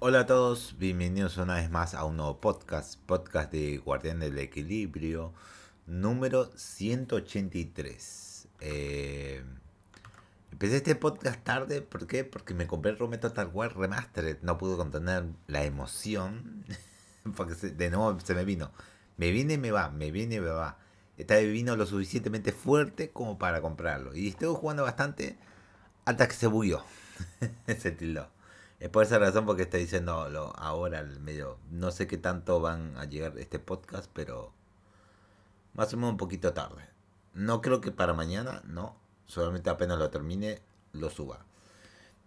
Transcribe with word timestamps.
Hola 0.00 0.20
a 0.20 0.26
todos, 0.26 0.76
bienvenidos 0.78 1.38
una 1.38 1.56
vez 1.56 1.72
más 1.72 1.92
a 1.94 2.04
un 2.04 2.18
nuevo 2.18 2.40
podcast, 2.40 3.00
podcast 3.04 3.50
de 3.50 3.78
Guardián 3.78 4.20
del 4.20 4.38
Equilibrio, 4.38 5.32
número 5.86 6.52
183. 6.54 8.46
Eh, 8.60 9.42
empecé 10.52 10.76
este 10.76 10.94
podcast 10.94 11.42
tarde, 11.42 11.82
¿por 11.82 12.06
qué? 12.06 12.22
Porque 12.22 12.54
me 12.54 12.68
compré 12.68 12.92
el 12.92 12.98
Rome 12.98 13.18
Total 13.18 13.50
War 13.52 13.76
Remastered, 13.76 14.38
no 14.42 14.56
pude 14.56 14.76
contener 14.76 15.24
la 15.48 15.64
emoción, 15.64 16.64
porque 17.36 17.54
de 17.54 17.90
nuevo 17.90 18.20
se 18.20 18.36
me 18.36 18.44
vino. 18.44 18.70
Me 19.16 19.32
viene 19.32 19.54
y 19.54 19.58
me 19.58 19.72
va, 19.72 19.90
me 19.90 20.12
viene 20.12 20.36
y 20.36 20.40
me 20.40 20.50
va. 20.50 20.78
Esta 21.16 21.34
vez 21.34 21.52
vino 21.52 21.74
lo 21.74 21.86
suficientemente 21.86 22.52
fuerte 22.52 23.10
como 23.10 23.36
para 23.36 23.60
comprarlo. 23.60 24.14
Y 24.14 24.28
estuve 24.28 24.54
jugando 24.54 24.84
bastante 24.84 25.36
hasta 26.04 26.28
que 26.28 26.34
se 26.34 26.46
bugueó. 26.46 26.84
se 27.66 27.90
tildó. 27.90 28.37
Es 28.80 28.88
por 28.90 29.04
esa 29.04 29.18
razón 29.18 29.44
porque 29.44 29.62
está 29.62 29.76
diciendo 29.76 30.28
lo, 30.28 30.56
ahora 30.56 31.00
el 31.00 31.18
medio. 31.20 31.58
No 31.70 31.90
sé 31.90 32.06
qué 32.06 32.16
tanto 32.16 32.60
van 32.60 32.96
a 32.96 33.04
llegar 33.06 33.36
este 33.38 33.58
podcast, 33.58 34.08
pero 34.12 34.52
más 35.74 35.92
o 35.92 35.96
menos 35.96 36.12
un 36.12 36.16
poquito 36.16 36.52
tarde. 36.52 36.88
No 37.34 37.60
creo 37.60 37.80
que 37.80 37.90
para 37.90 38.14
mañana, 38.14 38.62
no. 38.66 38.96
Solamente 39.26 39.68
apenas 39.68 39.98
lo 39.98 40.10
termine, 40.10 40.62
lo 40.92 41.10
suba. 41.10 41.44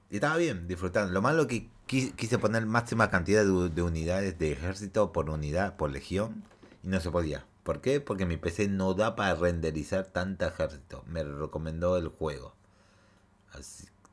Y 0.10 0.16
estaba 0.16 0.36
bien, 0.38 0.68
disfrutando. 0.68 1.14
Lo 1.14 1.22
malo 1.22 1.48
que 1.48 1.70
quise 1.86 2.38
poner 2.38 2.66
máxima 2.66 3.10
cantidad 3.10 3.44
de, 3.44 3.82
unidades 3.82 4.38
de 4.38 4.52
ejército 4.52 5.14
por 5.14 5.30
unidad, 5.30 5.78
por 5.78 5.90
legión, 5.90 6.44
y 6.84 6.90
no 6.90 7.00
se 7.00 7.12
podía. 7.12 7.46
¿Por 7.64 7.80
qué? 7.80 8.02
Porque 8.02 8.26
mi 8.26 8.38
PC 8.38 8.68
no 8.68 8.94
da 8.94 9.16
para 9.16 9.36
renderizar 9.36 10.06
tanta 10.08 10.48
ejército. 10.48 11.04
Me 11.08 11.24
recomendó 11.24 11.98
el 11.98 12.10
juego. 12.10 12.54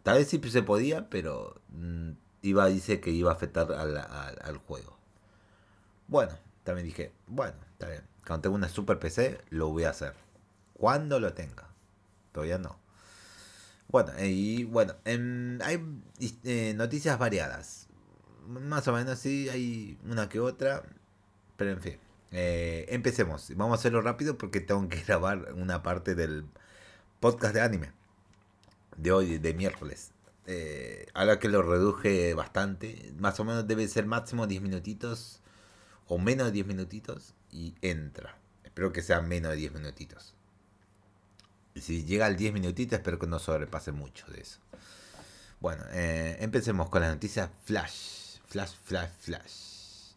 Tal 0.02 0.18
vez 0.18 0.28
sí 0.28 0.40
se 0.50 0.62
podía, 0.62 1.08
pero 1.10 1.60
mm, 1.70 2.10
iba 2.42 2.66
dice 2.66 3.00
que 3.00 3.10
iba 3.10 3.30
a 3.30 3.34
afectar 3.34 3.72
al, 3.72 4.58
juego. 4.58 4.96
Bueno, 6.06 6.32
también 6.64 6.86
dije, 6.86 7.12
bueno, 7.26 7.56
está 7.72 7.88
bien. 7.88 8.02
Cuando 8.26 8.42
tengo 8.42 8.56
una 8.56 8.68
super 8.68 8.98
PC, 8.98 9.40
lo 9.50 9.70
voy 9.70 9.84
a 9.84 9.90
hacer. 9.90 10.14
Cuando 10.74 11.20
lo 11.20 11.32
tenga. 11.32 11.68
Todavía 12.32 12.58
no. 12.58 12.78
Bueno, 13.88 14.12
y 14.20 14.64
bueno, 14.64 14.94
em, 15.04 15.60
hay 15.62 15.82
eh, 16.44 16.74
noticias 16.76 17.18
variadas. 17.18 17.88
Más 18.46 18.86
o 18.88 18.92
menos 18.92 19.18
sí, 19.18 19.48
hay 19.48 19.98
una 20.04 20.28
que 20.28 20.40
otra. 20.40 20.82
Pero 21.56 21.70
en 21.72 21.82
fin. 21.82 21.98
Eh, 22.32 22.86
empecemos. 22.90 23.50
Vamos 23.56 23.78
a 23.78 23.80
hacerlo 23.80 24.02
rápido 24.02 24.36
porque 24.38 24.60
tengo 24.60 24.88
que 24.88 25.02
grabar 25.06 25.54
una 25.54 25.82
parte 25.82 26.14
del 26.14 26.44
podcast 27.20 27.54
de 27.54 27.62
anime. 27.62 27.92
De 28.96 29.12
hoy, 29.12 29.38
de 29.38 29.54
miércoles. 29.54 30.12
Eh, 30.50 31.06
ahora 31.12 31.38
que 31.38 31.50
lo 31.50 31.60
reduje 31.60 32.32
bastante, 32.32 33.12
más 33.18 33.38
o 33.38 33.44
menos 33.44 33.68
debe 33.68 33.86
ser 33.86 34.06
máximo 34.06 34.46
10 34.46 34.62
minutitos 34.62 35.42
o 36.06 36.16
menos 36.16 36.46
de 36.46 36.52
10 36.52 36.66
minutitos 36.66 37.34
y 37.52 37.74
entra. 37.82 38.38
Espero 38.64 38.90
que 38.90 39.02
sea 39.02 39.20
menos 39.20 39.50
de 39.50 39.58
10 39.58 39.74
minutitos. 39.74 40.32
Y 41.74 41.82
si 41.82 42.02
llega 42.06 42.24
al 42.24 42.38
10 42.38 42.54
minutitos, 42.54 42.98
espero 42.98 43.18
que 43.18 43.26
no 43.26 43.38
sobrepase 43.38 43.92
mucho 43.92 44.26
de 44.28 44.40
eso. 44.40 44.58
Bueno, 45.60 45.84
eh, 45.92 46.38
empecemos 46.40 46.88
con 46.88 47.02
las 47.02 47.12
noticias 47.12 47.50
Flash. 47.64 48.38
Flash, 48.46 48.72
Flash, 48.84 49.10
Flash. 49.18 50.14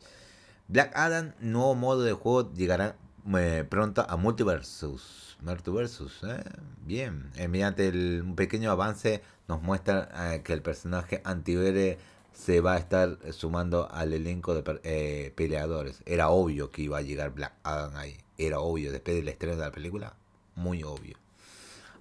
Black 0.70 0.96
Adam, 0.96 1.34
nuevo 1.42 1.76
modo 1.76 2.04
de 2.04 2.14
juego, 2.14 2.54
llegará 2.54 2.96
eh, 3.36 3.66
pronto 3.70 4.06
a 4.08 4.18
Multiversus. 4.18 5.32
Multiversus, 5.42 6.24
¿eh? 6.24 6.44
bien. 6.86 7.32
Eh, 7.36 7.48
mediante 7.48 7.90
un 7.90 8.36
pequeño 8.36 8.70
avance 8.72 9.24
nos 9.48 9.62
muestra 9.62 10.10
eh, 10.34 10.42
que 10.44 10.54
el 10.54 10.62
personaje 10.62 11.22
antihéroe 11.24 11.98
se 12.32 12.62
va 12.62 12.74
a 12.74 12.78
estar 12.78 13.18
sumando 13.32 13.90
al 13.92 14.14
elenco 14.14 14.54
de 14.54 15.34
peleadores. 15.36 16.02
Era 16.06 16.30
obvio 16.30 16.72
que 16.72 16.84
iba 16.84 17.00
a 17.00 17.02
llegar 17.02 17.34
Black 17.34 17.54
Adam 17.64 17.96
ahí. 17.96 18.18
Era 18.38 18.60
obvio, 18.60 18.92
después 18.92 19.18
del 19.18 19.28
estreno 19.28 19.56
de 19.56 19.62
la 19.62 19.72
película, 19.72 20.16
muy 20.56 20.84
obvio. 20.84 21.18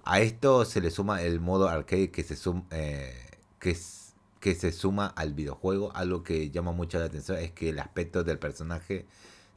A 0.03 0.21
esto 0.21 0.65
se 0.65 0.81
le 0.81 0.89
suma 0.89 1.21
el 1.21 1.39
modo 1.39 1.67
arcade 1.67 2.11
que 2.11 2.23
se, 2.23 2.35
suma 2.35 2.65
que, 2.69 3.77
que 4.39 4.55
se 4.55 4.71
suma 4.71 5.07
al 5.07 5.33
videojuego. 5.33 5.91
Algo 5.95 6.23
que 6.23 6.49
llama 6.49 6.71
mucho 6.71 6.99
la 6.99 7.05
atención 7.05 7.37
es 7.37 7.51
que 7.51 7.69
el 7.69 7.79
aspecto 7.79 8.23
del 8.23 8.39
personaje 8.39 9.05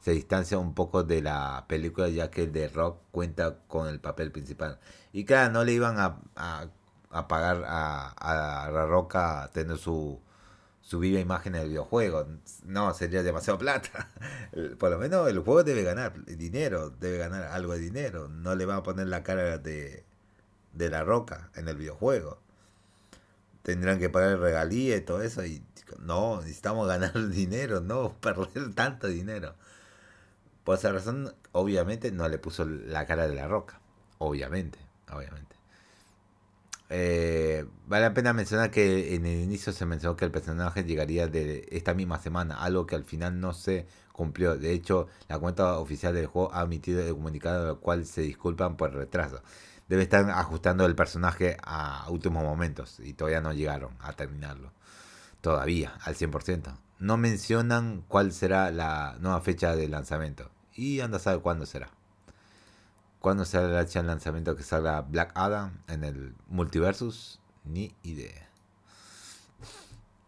se 0.05 0.11
distancia 0.11 0.59
un 0.59 0.75
poco 0.75 1.01
de 1.03 1.23
la 1.23 1.65
película 1.67 2.07
ya 2.09 2.29
que 2.29 2.43
el 2.43 2.51
de 2.53 2.67
Rock 2.67 2.99
cuenta 3.09 3.57
con 3.67 3.87
el 3.87 3.99
papel 3.99 4.31
principal. 4.31 4.77
Y 5.11 5.25
claro, 5.25 5.51
no 5.51 5.63
le 5.63 5.71
iban 5.71 5.97
a, 5.97 6.19
a, 6.35 7.27
pagar 7.27 7.63
a, 7.65 8.09
a, 8.09 8.69
La 8.69 8.85
Roca 8.85 9.49
tener 9.51 9.79
su, 9.79 10.21
su 10.79 10.99
viva 10.99 11.19
imagen 11.19 11.55
en 11.55 11.63
el 11.63 11.69
videojuego. 11.69 12.27
No, 12.65 12.93
sería 12.93 13.23
demasiado 13.23 13.57
plata. 13.57 14.11
Por 14.77 14.91
lo 14.91 14.99
menos 14.99 15.27
el 15.27 15.39
juego 15.39 15.63
debe 15.63 15.81
ganar 15.81 16.23
dinero, 16.25 16.91
debe 16.91 17.17
ganar 17.17 17.41
algo 17.45 17.73
de 17.73 17.79
dinero. 17.79 18.27
No 18.27 18.53
le 18.53 18.67
van 18.67 18.77
a 18.77 18.83
poner 18.83 19.07
la 19.07 19.23
cara 19.23 19.57
de, 19.57 20.03
de 20.73 20.89
La 20.91 21.03
Roca 21.03 21.49
en 21.55 21.67
el 21.67 21.77
videojuego. 21.77 22.37
Tendrán 23.63 23.97
que 23.97 24.09
pagar 24.11 24.37
regalía 24.37 24.97
y 24.97 25.01
todo 25.01 25.23
eso. 25.23 25.43
Y 25.43 25.63
no, 25.97 26.41
necesitamos 26.41 26.87
ganar 26.87 27.27
dinero, 27.29 27.81
no 27.81 28.13
perder 28.19 28.75
tanto 28.75 29.07
dinero. 29.07 29.55
Por 30.65 30.77
esa 30.77 30.91
razón, 30.91 31.33
obviamente, 31.53 32.11
no 32.11 32.27
le 32.27 32.39
puso 32.39 32.65
la 32.65 33.05
cara 33.05 33.27
de 33.27 33.35
la 33.35 33.47
roca. 33.47 33.79
Obviamente, 34.17 34.79
obviamente. 35.13 35.55
Eh, 36.89 37.65
vale 37.87 38.03
la 38.03 38.13
pena 38.13 38.33
mencionar 38.33 38.71
que 38.71 39.15
en 39.15 39.25
el 39.25 39.41
inicio 39.41 39.73
se 39.73 39.85
mencionó 39.85 40.15
que 40.15 40.25
el 40.25 40.31
personaje 40.31 40.83
llegaría 40.83 41.27
de 41.27 41.67
esta 41.71 41.93
misma 41.93 42.19
semana, 42.19 42.55
algo 42.63 42.85
que 42.85 42.95
al 42.95 43.03
final 43.03 43.39
no 43.39 43.53
se 43.53 43.85
cumplió. 44.11 44.57
De 44.57 44.71
hecho, 44.73 45.07
la 45.27 45.37
cuenta 45.39 45.77
oficial 45.77 46.15
del 46.15 46.27
juego 46.27 46.53
ha 46.53 46.63
emitido 46.63 47.01
el 47.01 47.13
comunicado 47.13 47.69
al 47.69 47.79
cual 47.79 48.05
se 48.05 48.21
disculpan 48.21 48.75
por 48.75 48.89
el 48.89 48.95
retraso. 48.95 49.41
Debe 49.87 50.01
estar 50.03 50.27
ajustando 50.31 50.85
el 50.87 50.95
personaje 50.95 51.57
a 51.63 52.07
últimos 52.09 52.43
momentos 52.43 52.99
y 52.99 53.13
todavía 53.13 53.41
no 53.41 53.53
llegaron 53.53 53.91
a 53.99 54.13
terminarlo. 54.13 54.71
Todavía, 55.41 55.93
al 56.03 56.15
100%. 56.15 56.75
No 56.99 57.17
mencionan 57.17 58.03
cuál 58.07 58.31
será 58.31 58.71
la 58.71 59.17
nueva 59.19 59.41
fecha 59.41 59.75
de 59.75 59.87
lanzamiento. 59.87 60.49
Y 60.73 60.99
anda 61.01 61.17
a 61.17 61.19
saber 61.19 61.41
cuándo 61.41 61.65
será. 61.65 61.89
¿Cuándo 63.19 63.43
será 63.45 63.81
el 63.81 64.07
lanzamiento 64.07 64.55
que 64.55 64.63
salga 64.63 65.01
Black 65.01 65.31
Adam 65.35 65.79
en 65.87 66.03
el 66.03 66.35
Multiversus? 66.47 67.39
Ni 67.63 67.95
idea. 68.03 68.49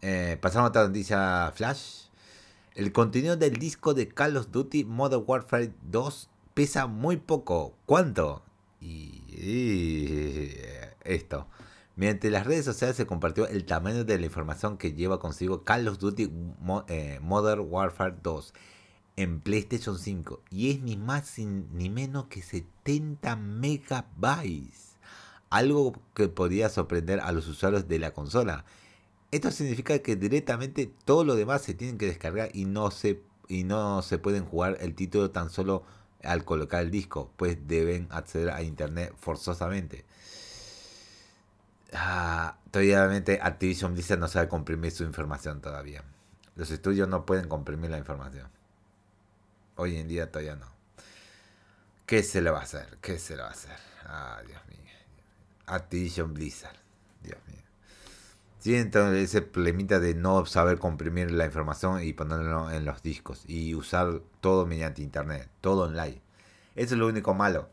Eh, 0.00 0.38
pasamos 0.40 0.66
a 0.66 0.68
otra 0.70 0.86
noticia 0.86 1.52
Flash. 1.54 2.06
El 2.74 2.92
contenido 2.92 3.36
del 3.36 3.56
disco 3.56 3.94
de 3.94 4.08
Call 4.08 4.36
of 4.36 4.50
Duty 4.50 4.84
Modern 4.84 5.24
Warfare 5.26 5.72
2 5.82 6.28
pesa 6.54 6.86
muy 6.86 7.16
poco. 7.16 7.74
¿Cuánto? 7.86 8.42
Y, 8.80 9.22
esto. 11.04 11.46
Mediante 11.98 12.30
las 12.30 12.46
redes 12.46 12.64
sociales 12.64 12.94
se 12.94 13.06
compartió 13.06 13.48
el 13.48 13.64
tamaño 13.64 14.04
de 14.04 14.20
la 14.20 14.26
información 14.26 14.78
que 14.78 14.92
lleva 14.92 15.18
consigo 15.18 15.64
Call 15.64 15.88
of 15.88 15.98
Duty 15.98 16.30
eh, 16.86 17.18
Modern 17.20 17.66
Warfare 17.68 18.14
2 18.22 18.54
en 19.16 19.40
PlayStation 19.40 19.98
5 19.98 20.44
y 20.48 20.70
es 20.70 20.80
ni 20.80 20.96
más 20.96 21.36
ni 21.38 21.90
menos 21.90 22.26
que 22.26 22.40
70 22.40 23.34
megabytes. 23.34 24.96
Algo 25.50 26.00
que 26.14 26.28
podría 26.28 26.68
sorprender 26.68 27.18
a 27.18 27.32
los 27.32 27.48
usuarios 27.48 27.88
de 27.88 27.98
la 27.98 28.12
consola. 28.12 28.64
Esto 29.32 29.50
significa 29.50 29.98
que 29.98 30.14
directamente 30.14 30.88
todo 31.04 31.24
lo 31.24 31.34
demás 31.34 31.62
se 31.62 31.74
tienen 31.74 31.98
que 31.98 32.06
descargar 32.06 32.50
y 32.54 32.64
no 32.66 32.92
se, 32.92 33.24
y 33.48 33.64
no 33.64 34.02
se 34.02 34.18
pueden 34.18 34.44
jugar 34.44 34.76
el 34.80 34.94
título 34.94 35.32
tan 35.32 35.50
solo 35.50 35.82
al 36.22 36.44
colocar 36.44 36.84
el 36.84 36.92
disco, 36.92 37.32
pues 37.36 37.66
deben 37.66 38.06
acceder 38.12 38.50
a 38.50 38.62
internet 38.62 39.12
forzosamente. 39.18 40.04
Ah, 41.92 42.58
todavía 42.70 43.04
Activision 43.42 43.94
Blizzard 43.94 44.18
no 44.18 44.28
sabe 44.28 44.48
comprimir 44.48 44.92
su 44.92 45.04
información 45.04 45.60
todavía. 45.60 46.02
Los 46.56 46.70
estudios 46.70 47.08
no 47.08 47.24
pueden 47.24 47.48
comprimir 47.48 47.90
la 47.90 47.98
información. 47.98 48.48
Hoy 49.76 49.96
en 49.96 50.08
día 50.08 50.30
todavía 50.30 50.56
no. 50.56 50.66
¿Qué 52.04 52.22
se 52.22 52.42
le 52.42 52.50
va 52.50 52.60
a 52.60 52.62
hacer? 52.62 52.98
¿Qué 53.00 53.18
se 53.18 53.36
le 53.36 53.42
va 53.42 53.48
a 53.48 53.52
hacer? 53.52 53.76
Ah, 54.04 54.42
Dios 54.46 54.60
mío. 54.68 54.78
Activision 55.66 56.34
Blizzard. 56.34 56.76
Dios 57.22 57.38
mío. 57.46 57.62
Sí, 58.58 58.74
entonces 58.74 59.22
ese 59.22 59.42
problemita 59.42 60.00
de 60.00 60.14
no 60.14 60.44
saber 60.46 60.78
comprimir 60.78 61.30
la 61.30 61.44
información 61.44 62.02
y 62.02 62.12
ponerlo 62.12 62.70
en 62.70 62.84
los 62.84 63.02
discos 63.02 63.44
y 63.46 63.74
usar 63.74 64.20
todo 64.40 64.66
mediante 64.66 65.00
internet, 65.00 65.48
todo 65.60 65.84
online. 65.84 66.20
Eso 66.74 66.94
es 66.94 66.98
lo 66.98 67.06
único 67.06 67.34
malo. 67.34 67.68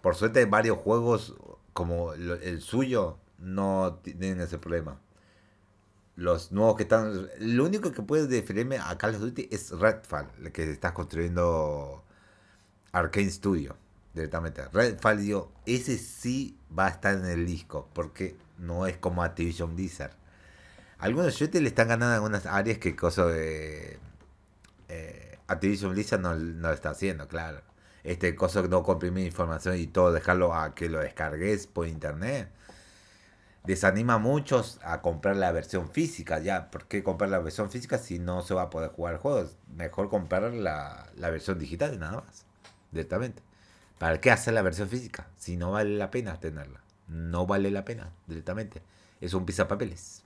Por 0.00 0.16
suerte 0.16 0.46
varios 0.46 0.78
juegos 0.78 1.34
como 1.74 2.14
el 2.14 2.62
suyo 2.62 3.18
no 3.42 4.00
tienen 4.02 4.40
ese 4.40 4.58
problema 4.58 4.98
los 6.16 6.52
nuevos 6.52 6.76
que 6.76 6.82
están. 6.84 7.28
Lo 7.38 7.64
único 7.64 7.92
que 7.92 8.02
puede 8.02 8.26
definirme 8.26 8.78
a 8.78 8.96
Call 8.98 9.14
of 9.14 9.20
Duty 9.20 9.48
es 9.50 9.70
Redfall, 9.70 10.28
el 10.42 10.52
que 10.52 10.70
está 10.70 10.92
construyendo 10.92 12.04
Arkane 12.92 13.30
Studio 13.30 13.76
directamente. 14.14 14.62
Redfall, 14.72 15.18
digo, 15.18 15.52
ese 15.66 15.96
sí 15.98 16.58
va 16.76 16.86
a 16.86 16.90
estar 16.90 17.14
en 17.14 17.26
el 17.26 17.46
disco, 17.46 17.88
porque 17.94 18.36
no 18.58 18.86
es 18.86 18.96
como 18.98 19.22
Activision 19.22 19.74
Blizzard. 19.74 20.12
Algunos 20.98 21.34
shooters 21.34 21.62
le 21.62 21.68
están 21.68 21.88
ganando 21.88 22.12
en 22.12 22.16
algunas 22.16 22.46
áreas 22.46 22.78
que 22.78 22.94
cosa 22.94 23.26
de... 23.26 23.98
Eh, 24.88 25.38
Activision 25.48 25.92
Blizzard 25.92 26.20
no, 26.20 26.34
no 26.34 26.68
lo 26.68 26.74
está 26.74 26.90
haciendo, 26.90 27.26
claro. 27.26 27.62
Este 28.04 28.34
cosa 28.34 28.62
no 28.62 28.82
comprimir 28.82 29.26
información 29.26 29.76
y 29.78 29.86
todo 29.86 30.12
dejarlo 30.12 30.54
a 30.54 30.74
que 30.74 30.88
lo 30.88 31.00
descargues 31.00 31.66
por 31.66 31.86
internet 31.86 32.50
desanima 33.64 34.14
a 34.14 34.18
muchos 34.18 34.78
a 34.82 35.00
comprar 35.02 35.36
la 35.36 35.52
versión 35.52 35.90
física. 35.90 36.38
Ya, 36.40 36.70
¿por 36.70 36.86
qué 36.86 37.02
comprar 37.02 37.30
la 37.30 37.38
versión 37.38 37.70
física 37.70 37.98
si 37.98 38.18
no 38.18 38.42
se 38.42 38.54
va 38.54 38.62
a 38.62 38.70
poder 38.70 38.90
jugar 38.90 39.18
juegos? 39.18 39.56
Mejor 39.76 40.08
comprar 40.10 40.52
la, 40.52 41.10
la 41.16 41.30
versión 41.30 41.58
digital 41.58 41.98
nada 41.98 42.22
más, 42.22 42.44
directamente. 42.90 43.42
¿Para 43.98 44.20
qué 44.20 44.30
hacer 44.30 44.54
la 44.54 44.62
versión 44.62 44.88
física 44.88 45.28
si 45.36 45.56
no 45.56 45.72
vale 45.72 45.96
la 45.96 46.10
pena 46.10 46.40
tenerla? 46.40 46.80
No 47.06 47.46
vale 47.46 47.70
la 47.70 47.84
pena, 47.84 48.10
directamente. 48.26 48.82
Es 49.20 49.34
un 49.34 49.46
papeles 49.46 50.24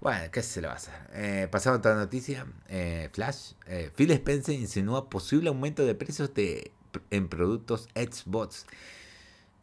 Bueno, 0.00 0.30
¿qué 0.32 0.42
se 0.42 0.60
le 0.60 0.66
va 0.66 0.72
a 0.72 0.76
hacer? 0.76 0.94
Eh, 1.12 1.46
pasando 1.50 1.76
a 1.76 1.78
otra 1.78 1.94
noticia, 1.94 2.46
eh, 2.68 3.10
Flash. 3.12 3.52
Eh, 3.66 3.92
Phil 3.94 4.10
Spencer 4.10 4.54
insinúa 4.54 5.08
posible 5.08 5.50
aumento 5.50 5.84
de 5.86 5.94
precios 5.94 6.34
de, 6.34 6.72
en 7.10 7.28
productos 7.28 7.88
Xbox. 7.94 8.66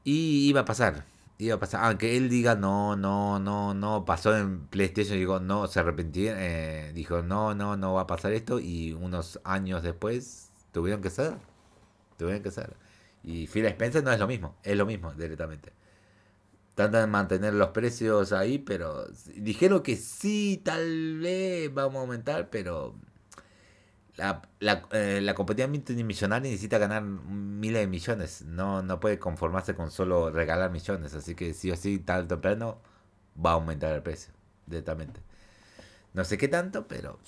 Y 0.03 0.47
iba 0.47 0.61
a 0.61 0.65
pasar 0.65 1.05
iba 1.45 1.55
a 1.55 1.59
pasar. 1.59 1.83
Aunque 1.85 2.17
él 2.17 2.29
diga 2.29 2.55
no, 2.55 2.95
no, 2.95 3.39
no, 3.39 3.73
no, 3.73 4.05
pasó 4.05 4.35
en 4.37 4.67
PlayStation, 4.67 5.17
digo, 5.17 5.39
no, 5.39 5.67
se 5.67 5.79
arrepintió, 5.79 6.33
eh, 6.35 6.91
dijo 6.93 7.21
no, 7.23 7.55
no, 7.55 7.77
no 7.77 7.93
va 7.93 8.01
a 8.01 8.07
pasar 8.07 8.33
esto. 8.33 8.59
Y 8.59 8.93
unos 8.93 9.39
años 9.43 9.83
después 9.83 10.51
tuvieron 10.71 11.01
que 11.01 11.09
ser. 11.09 11.35
Tuvieron 12.17 12.43
que 12.43 12.51
ser. 12.51 12.75
Y 13.23 13.47
Phil 13.47 13.65
Spencer 13.65 14.03
no 14.03 14.11
es 14.11 14.19
lo 14.19 14.27
mismo, 14.27 14.55
es 14.63 14.77
lo 14.77 14.85
mismo 14.85 15.13
directamente. 15.13 15.73
Tratan 16.75 17.01
de 17.01 17.07
mantener 17.07 17.53
los 17.53 17.69
precios 17.69 18.31
ahí, 18.31 18.57
pero 18.59 19.05
dijeron 19.35 19.83
que 19.83 19.95
sí, 19.97 20.61
tal 20.63 21.19
vez 21.19 21.73
vamos 21.73 21.97
a 21.97 21.99
aumentar, 22.01 22.49
pero 22.49 22.95
la, 24.21 24.41
la, 24.59 24.83
eh, 24.91 25.19
la 25.19 25.33
compañía 25.33 25.67
necesita 25.67 26.77
ganar 26.77 27.01
miles 27.01 27.81
de 27.81 27.87
millones. 27.87 28.43
No, 28.43 28.83
no 28.83 28.99
puede 28.99 29.17
conformarse 29.17 29.73
con 29.73 29.89
solo 29.89 30.29
regalar 30.29 30.69
millones. 30.69 31.15
Así 31.15 31.33
que 31.33 31.55
sí 31.55 31.71
o 31.71 31.75
sí, 31.75 31.97
tal 31.97 32.25
o 32.25 32.27
temprano, 32.27 32.77
va 33.43 33.51
a 33.51 33.53
aumentar 33.53 33.93
el 33.93 34.03
precio. 34.03 34.31
Directamente. 34.67 35.21
No 36.13 36.23
sé 36.23 36.37
qué 36.37 36.47
tanto, 36.47 36.87
pero. 36.87 37.19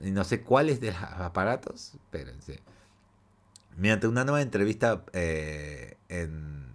Y 0.00 0.12
no 0.12 0.22
sé 0.22 0.42
cuáles 0.42 0.80
de 0.80 0.92
los 0.92 1.02
aparatos, 1.02 1.94
pero 2.10 2.30
sí. 2.40 2.54
Mediante 3.76 4.06
una 4.06 4.24
nueva 4.24 4.42
entrevista 4.42 5.04
eh, 5.12 5.96
en. 6.08 6.72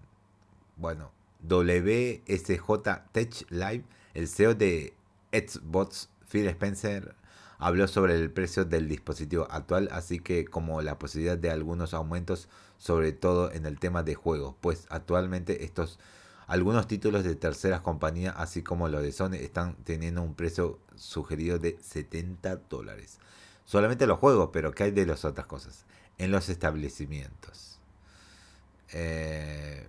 Bueno, 0.76 1.12
WSJ 1.48 2.66
Tech 3.14 3.50
Live, 3.50 3.84
el 4.14 4.28
CEO 4.28 4.56
de 4.56 4.94
Xbox, 5.32 6.10
Phil 6.28 6.48
Spencer, 6.48 7.16
habló 7.62 7.88
sobre 7.88 8.16
el 8.16 8.32
precio 8.32 8.66
del 8.66 8.90
dispositivo 8.90 9.48
actual, 9.52 9.88
así 9.92 10.20
que 10.20 10.46
como 10.46 10.82
la 10.82 10.98
posibilidad 10.98 11.38
de 11.38 11.52
algunos 11.52 11.94
aumentos, 11.94 12.50
sobre 12.80 13.14
todo 13.14 13.52
en 13.52 13.68
el 13.68 13.80
tema 13.80 14.02
de 14.02 14.16
juegos, 14.16 14.56
pues 14.60 14.88
actualmente 14.90 15.64
estos 15.64 16.00
algunos 16.48 16.88
títulos 16.88 17.24
de 17.24 17.36
terceras 17.36 17.80
compañías, 17.80 18.34
así 18.36 18.62
como 18.62 18.90
los 18.90 19.04
de 19.04 19.14
Sony, 19.14 19.36
están 19.36 19.76
teniendo 19.86 20.22
un 20.22 20.34
precio 20.34 20.80
sugerido 20.96 21.60
de 21.60 21.78
70 21.82 22.58
dólares. 22.68 23.20
Solamente 23.64 24.06
los 24.06 24.20
juegos, 24.20 24.50
pero 24.52 24.74
¿qué 24.74 24.84
hay 24.84 24.92
de 24.92 25.06
las 25.06 25.24
otras 25.24 25.46
cosas? 25.46 25.86
En 26.18 26.30
los 26.30 26.50
establecimientos. 26.50 27.80
Eh, 28.92 29.88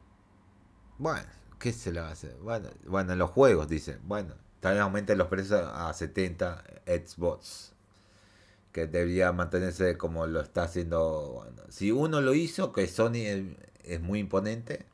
bueno, 0.98 1.26
¿qué 1.58 1.72
se 1.72 1.90
le 1.90 2.00
va 2.00 2.10
a 2.10 2.12
hacer? 2.12 2.36
Bueno, 2.36 2.68
bueno, 2.86 3.14
en 3.14 3.18
los 3.18 3.30
juegos, 3.30 3.66
dice. 3.66 3.98
Bueno, 4.04 4.34
Tal 4.62 4.74
vez 4.74 4.82
aumente 4.82 5.16
los 5.16 5.26
precios 5.26 5.60
a 5.74 5.92
70 5.92 6.62
Xbox. 6.86 7.72
Que 8.70 8.86
debería 8.86 9.32
mantenerse 9.32 9.98
como 9.98 10.28
lo 10.28 10.40
está 10.40 10.62
haciendo. 10.62 11.44
si 11.68 11.90
uno 11.90 12.20
lo 12.20 12.32
hizo, 12.32 12.72
que 12.72 12.86
Sony 12.86 13.56
es, 13.82 14.00
muy 14.00 14.20
imponente, 14.20 14.86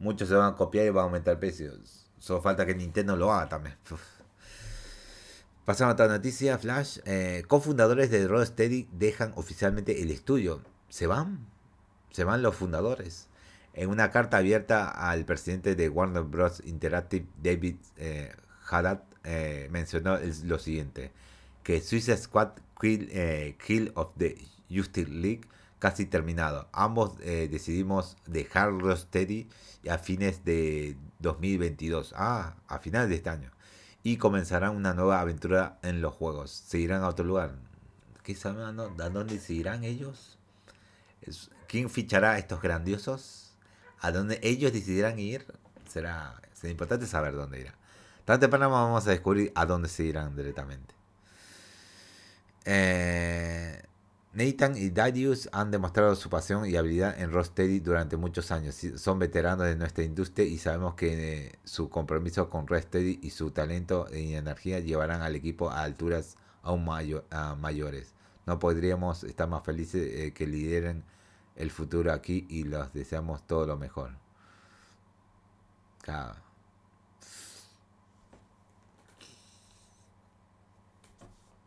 muchos 0.00 0.28
se 0.28 0.34
van 0.34 0.54
a 0.54 0.56
copiar 0.56 0.86
y 0.86 0.90
van 0.90 1.02
a 1.02 1.04
aumentar 1.04 1.38
precios. 1.38 2.10
Solo 2.18 2.42
falta 2.42 2.66
que 2.66 2.74
Nintendo 2.74 3.14
lo 3.16 3.32
haga 3.32 3.48
también. 3.48 3.76
Pasamos 5.64 5.92
a 5.92 5.94
otra 5.94 6.08
noticia, 6.08 6.58
Flash. 6.58 6.98
Eh, 7.04 7.44
cofundadores 7.46 8.10
de 8.10 8.26
Rocksteady 8.26 8.88
dejan 8.90 9.32
oficialmente 9.36 10.02
el 10.02 10.10
estudio. 10.10 10.60
¿Se 10.88 11.06
van? 11.06 11.46
¿Se 12.10 12.24
van 12.24 12.42
los 12.42 12.56
fundadores? 12.56 13.28
En 13.74 13.90
una 13.90 14.10
carta 14.10 14.38
abierta 14.38 14.88
al 14.88 15.24
presidente 15.24 15.76
de 15.76 15.88
Warner 15.88 16.24
Bros. 16.24 16.62
Interactive, 16.64 17.26
David 17.40 17.76
eh, 17.96 18.32
Haddad 18.68 19.02
eh, 19.24 19.68
mencionó 19.70 20.18
lo 20.44 20.58
siguiente, 20.58 21.12
que 21.62 21.80
Suicide 21.80 22.16
Squad 22.16 22.50
Kill, 22.80 23.08
eh, 23.12 23.56
Kill 23.64 23.92
of 23.94 24.10
the 24.18 24.36
Justice 24.70 25.10
League 25.10 25.48
casi 25.84 26.06
terminado. 26.06 26.68
Ambos 26.72 27.12
eh, 27.20 27.48
decidimos 27.50 28.16
dejar 28.26 28.72
Steady 28.96 29.48
a 29.90 29.98
fines 29.98 30.44
de 30.44 30.96
2022. 31.18 32.14
Ah, 32.16 32.56
a 32.68 32.78
finales 32.78 33.10
de 33.10 33.16
este 33.16 33.30
año. 33.30 33.50
Y 34.02 34.16
comenzarán 34.16 34.76
una 34.76 34.94
nueva 34.94 35.20
aventura 35.20 35.78
en 35.82 36.00
los 36.00 36.14
juegos. 36.14 36.50
Seguirán 36.50 37.02
a 37.02 37.08
otro 37.08 37.24
lugar. 37.24 37.54
¿Qué 38.22 38.34
saben 38.34 38.62
a 38.62 39.10
dónde 39.10 39.38
seguirán 39.38 39.84
ellos? 39.84 40.38
¿Quién 41.68 41.90
fichará 41.90 42.32
a 42.32 42.38
estos 42.38 42.62
grandiosos? 42.62 43.54
¿A 44.00 44.10
dónde 44.10 44.40
ellos 44.42 44.72
decidirán 44.72 45.18
ir? 45.18 45.44
Será, 45.86 46.40
será 46.54 46.70
importante 46.70 47.06
saber 47.06 47.34
dónde 47.34 47.60
irán. 47.60 47.74
Tan 48.24 48.40
temprano 48.40 48.70
vamos 48.70 49.06
a 49.06 49.10
descubrir 49.10 49.52
a 49.54 49.66
dónde 49.66 49.88
se 49.88 50.04
irán 50.04 50.34
directamente. 50.34 50.94
Eh, 52.64 53.82
Nathan 54.32 54.76
y 54.76 54.90
Darius 54.90 55.48
han 55.52 55.70
demostrado 55.70 56.16
su 56.16 56.30
pasión 56.30 56.66
y 56.66 56.76
habilidad 56.76 57.20
en 57.20 57.30
Rocksteady 57.30 57.80
durante 57.80 58.16
muchos 58.16 58.50
años. 58.50 58.76
Son 58.96 59.18
veteranos 59.18 59.66
de 59.66 59.76
nuestra 59.76 60.04
industria 60.04 60.46
y 60.46 60.58
sabemos 60.58 60.94
que 60.94 61.46
eh, 61.46 61.52
su 61.64 61.88
compromiso 61.90 62.48
con 62.48 62.66
Rocksteady 62.66 63.20
y 63.22 63.30
su 63.30 63.50
talento 63.50 64.06
y 64.12 64.34
energía 64.34 64.80
llevarán 64.80 65.22
al 65.22 65.36
equipo 65.36 65.70
a 65.70 65.82
alturas 65.82 66.36
aún 66.62 66.84
mayores. 66.84 68.14
No 68.46 68.58
podríamos 68.58 69.22
estar 69.24 69.48
más 69.48 69.62
felices 69.64 70.02
eh, 70.14 70.32
que 70.32 70.46
lideren 70.46 71.04
el 71.56 71.70
futuro 71.70 72.12
aquí 72.12 72.46
y 72.48 72.64
los 72.64 72.92
deseamos 72.92 73.46
todo 73.46 73.66
lo 73.66 73.76
mejor. 73.76 74.12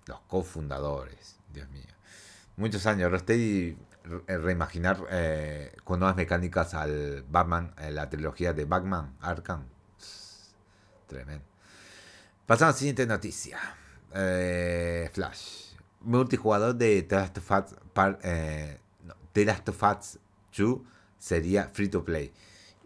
Los 0.08 0.20
cofundadores, 0.22 1.38
Dios 1.54 1.70
mío. 1.70 1.84
Muchos 2.56 2.86
años, 2.86 3.12
eh, 3.28 3.76
reimaginar 4.28 5.06
eh, 5.12 5.76
con 5.84 6.00
nuevas 6.00 6.16
mecánicas 6.16 6.74
al 6.74 7.24
Batman, 7.30 7.74
eh, 7.80 7.92
la 7.92 8.10
trilogía 8.10 8.54
de 8.54 8.66
Batman, 8.66 9.16
Arkham. 9.22 9.66
Tremendo. 11.08 11.46
Pasamos 12.46 12.74
a 12.74 12.76
la 12.76 12.80
siguiente 12.80 13.06
noticia. 13.06 13.60
Flash. 15.14 15.76
Multijugador 16.02 16.76
de 16.76 17.04
The 17.04 17.16
Last 17.16 17.38
of 17.38 17.52
Us, 17.52 17.76
of 19.70 19.84
Us 19.84 20.20
2 20.58 20.80
sería 21.20 21.70
free 21.70 21.90
to 21.90 22.04
play. 22.04 22.32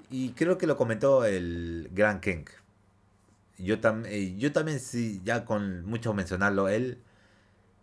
Y 0.10 0.32
creo 0.34 0.58
que 0.58 0.68
lo 0.68 0.76
comentó 0.76 1.24
el 1.24 1.90
Gran 1.94 2.20
King. 2.20 2.46
Yo, 3.58 3.76
yo 3.76 4.52
también, 4.52 4.80
sí, 4.80 5.22
ya 5.24 5.46
con 5.46 5.86
mucho 5.86 6.14
mencionarlo, 6.14 6.68
él 6.68 7.02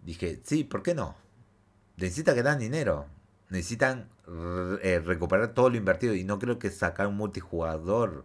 dije, 0.08 0.40
sí, 0.44 0.64
¿por 0.64 0.82
qué 0.82 0.94
no? 0.94 1.14
Necesitan 1.96 2.36
ganar 2.36 2.58
dinero. 2.58 3.06
Necesitan 3.50 4.08
eh, 4.82 5.02
recuperar 5.04 5.54
todo 5.54 5.70
lo 5.70 5.76
invertido. 5.76 6.14
Y 6.14 6.24
no 6.24 6.38
creo 6.38 6.58
que 6.58 6.70
sacar 6.70 7.06
un 7.06 7.16
multijugador 7.16 8.24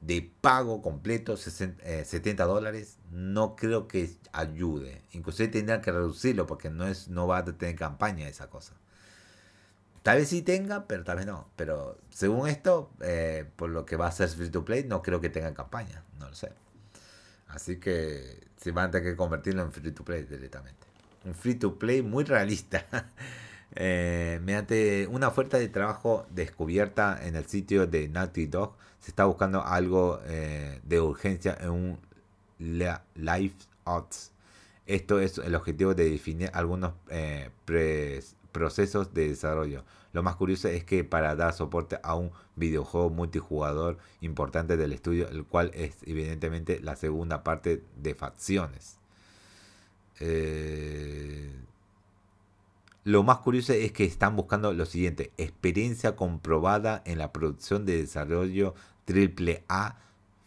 de 0.00 0.30
pago 0.40 0.80
completo, 0.80 1.36
70 1.36 1.82
eh, 1.84 2.46
dólares, 2.46 2.98
no 3.10 3.54
creo 3.56 3.86
que 3.86 4.10
ayude. 4.32 5.02
Inclusive 5.12 5.48
tendrían 5.48 5.82
que 5.82 5.92
reducirlo 5.92 6.46
porque 6.46 6.70
no, 6.70 6.86
es, 6.86 7.08
no 7.08 7.26
va 7.26 7.38
a 7.38 7.44
tener 7.44 7.76
campaña 7.76 8.28
esa 8.28 8.48
cosa. 8.48 8.74
Tal 10.02 10.18
vez 10.18 10.28
sí 10.28 10.40
tenga, 10.40 10.86
pero 10.86 11.04
tal 11.04 11.18
vez 11.18 11.26
no. 11.26 11.48
Pero 11.56 11.98
según 12.08 12.48
esto, 12.48 12.90
eh, 13.00 13.46
por 13.56 13.68
lo 13.70 13.84
que 13.84 13.96
va 13.96 14.06
a 14.06 14.12
ser 14.12 14.28
free 14.30 14.50
to 14.50 14.64
play, 14.64 14.84
no 14.84 15.02
creo 15.02 15.20
que 15.20 15.28
tenga 15.28 15.52
campaña. 15.52 16.02
No 16.18 16.28
lo 16.28 16.34
sé. 16.34 16.52
Así 17.48 17.78
que 17.78 18.48
se 18.56 18.72
van 18.72 18.88
a 18.88 18.90
tener 18.90 19.12
que 19.12 19.16
convertirlo 19.16 19.62
en 19.62 19.72
free 19.72 19.92
to 19.92 20.04
play 20.04 20.22
directamente. 20.22 20.89
Un 21.24 21.34
free 21.34 21.54
to 21.54 21.78
play 21.78 22.02
muy 22.02 22.24
realista. 22.24 22.86
Eh, 23.76 24.40
mediante 24.42 25.06
una 25.06 25.28
oferta 25.28 25.56
de 25.56 25.68
trabajo 25.68 26.26
descubierta 26.30 27.24
en 27.24 27.36
el 27.36 27.46
sitio 27.46 27.86
de 27.86 28.08
Naughty 28.08 28.46
Dog, 28.46 28.74
se 28.98 29.12
está 29.12 29.26
buscando 29.26 29.64
algo 29.64 30.20
eh, 30.26 30.80
de 30.82 31.00
urgencia 31.00 31.56
en 31.60 31.70
un 31.70 31.98
Live 32.58 33.54
Odds. 33.84 34.32
Esto 34.86 35.20
es 35.20 35.38
el 35.38 35.54
objetivo 35.54 35.94
de 35.94 36.10
definir 36.10 36.50
algunos 36.52 36.94
eh, 37.10 37.50
procesos 38.50 39.14
de 39.14 39.28
desarrollo. 39.28 39.84
Lo 40.12 40.24
más 40.24 40.34
curioso 40.34 40.68
es 40.68 40.84
que 40.84 41.04
para 41.04 41.36
dar 41.36 41.52
soporte 41.52 42.00
a 42.02 42.16
un 42.16 42.32
videojuego 42.56 43.10
multijugador 43.10 43.98
importante 44.20 44.76
del 44.76 44.92
estudio, 44.92 45.28
el 45.28 45.44
cual 45.44 45.70
es 45.74 45.96
evidentemente 46.02 46.80
la 46.80 46.96
segunda 46.96 47.44
parte 47.44 47.84
de 47.96 48.14
facciones. 48.14 48.99
Eh, 50.20 51.52
lo 53.04 53.22
más 53.22 53.38
curioso 53.38 53.72
es 53.72 53.92
que 53.92 54.04
están 54.04 54.36
buscando 54.36 54.72
lo 54.72 54.86
siguiente, 54.86 55.32
experiencia 55.38 56.16
comprobada 56.16 57.02
en 57.06 57.18
la 57.18 57.32
producción 57.32 57.86
de 57.86 57.96
desarrollo 57.96 58.74
AAA, 59.08 59.96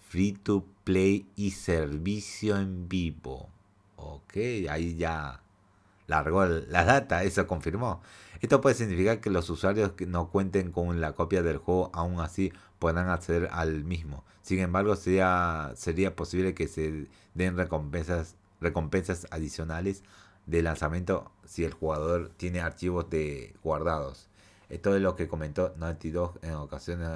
free 0.08 0.34
to 0.34 0.66
play 0.84 1.26
y 1.36 1.52
servicio 1.52 2.58
en 2.58 2.88
vivo. 2.88 3.50
Ok, 3.96 4.38
ahí 4.70 4.96
ya 4.96 5.42
largó 6.08 6.46
la 6.46 6.86
data, 6.86 7.24
eso 7.24 7.48
confirmó. 7.48 8.02
Esto 8.42 8.62
puede 8.62 8.76
significar 8.76 9.22
que 9.22 9.30
los 9.30 9.50
usuarios 9.50 9.94
que 9.94 10.06
no 10.06 10.30
cuenten 10.30 10.72
con 10.72 11.00
la 11.00 11.14
copia 11.14 11.44
del 11.44 11.58
juego 11.58 11.90
aún 11.94 12.20
así 12.20 12.52
podrán 12.78 13.10
acceder 13.10 13.50
al 13.52 13.84
mismo. 13.86 14.26
Sin 14.42 14.60
embargo, 14.60 14.96
sería, 14.98 15.72
sería 15.76 16.16
posible 16.16 16.54
que 16.54 16.68
se 16.68 17.08
den 17.34 17.56
recompensas, 17.56 18.36
recompensas 18.64 19.28
adicionales 19.30 20.04
de 20.46 20.62
lanzamiento 20.62 21.32
si 21.46 21.64
el 21.64 21.74
jugador 21.74 22.30
tiene 22.30 22.62
archivos 22.62 23.10
de 23.10 23.56
guardados. 23.64 24.28
Esto 24.70 24.96
es 24.96 25.02
lo 25.02 25.16
que 25.16 25.28
comentó 25.28 25.74
Naughty 25.78 26.10
Dog 26.10 26.40
en 26.42 26.54
ocasiones 26.54 27.08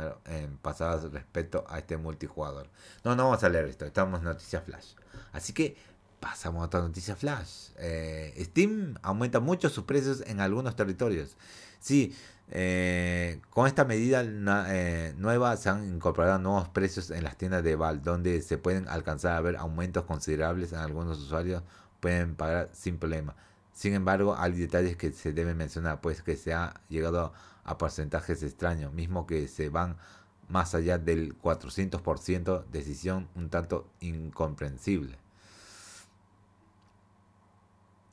pasadas 0.61 1.11
respecto 1.11 1.65
a 1.67 1.79
este 1.79 1.97
multijugador. 1.97 2.69
No, 3.03 3.15
no 3.15 3.23
vamos 3.25 3.43
a 3.43 3.49
leer 3.49 3.65
esto, 3.65 3.85
estamos 3.85 4.19
en 4.19 4.25
noticias 4.25 4.63
flash. 4.63 4.93
Así 5.31 5.53
que 5.53 5.75
pasamos 6.19 6.61
a 6.61 6.65
otra 6.65 6.81
noticia 6.81 7.15
flash. 7.15 7.69
Eh, 7.77 8.33
Steam 8.45 8.95
aumenta 9.01 9.39
mucho 9.39 9.69
sus 9.69 9.85
precios 9.85 10.21
en 10.27 10.39
algunos 10.39 10.75
territorios. 10.75 11.35
Sí, 11.79 12.15
eh, 12.49 13.41
con 13.49 13.67
esta 13.67 13.83
medida 13.83 14.23
eh, 14.69 15.13
nueva 15.17 15.57
se 15.57 15.69
han 15.69 15.85
incorporado 15.95 16.39
nuevos 16.39 16.69
precios 16.69 17.11
en 17.11 17.23
las 17.23 17.37
tiendas 17.37 17.63
de 17.63 17.75
Valve, 17.75 18.01
donde 18.03 18.41
se 18.41 18.57
pueden 18.57 18.87
alcanzar 18.87 19.35
a 19.35 19.41
ver 19.41 19.57
aumentos 19.57 20.05
considerables 20.05 20.71
en 20.71 20.79
algunos 20.79 21.19
usuarios 21.19 21.63
pueden 21.99 22.35
pagar 22.35 22.69
sin 22.73 22.97
problema. 22.97 23.35
Sin 23.73 23.93
embargo, 23.93 24.35
hay 24.37 24.53
detalles 24.53 24.97
que 24.97 25.11
se 25.11 25.33
deben 25.33 25.57
mencionar, 25.57 26.01
pues 26.01 26.21
que 26.21 26.35
se 26.35 26.53
ha 26.53 26.81
llegado 26.89 27.33
a 27.63 27.77
porcentajes 27.77 28.41
extraños, 28.43 28.93
mismo 28.93 29.27
que 29.27 29.47
se 29.47 29.69
van 29.69 29.97
más 30.47 30.73
allá 30.73 30.97
del 30.97 31.37
400%, 31.39 32.65
decisión 32.71 33.27
un 33.35 33.49
tanto 33.49 33.89
incomprensible. 33.99 35.17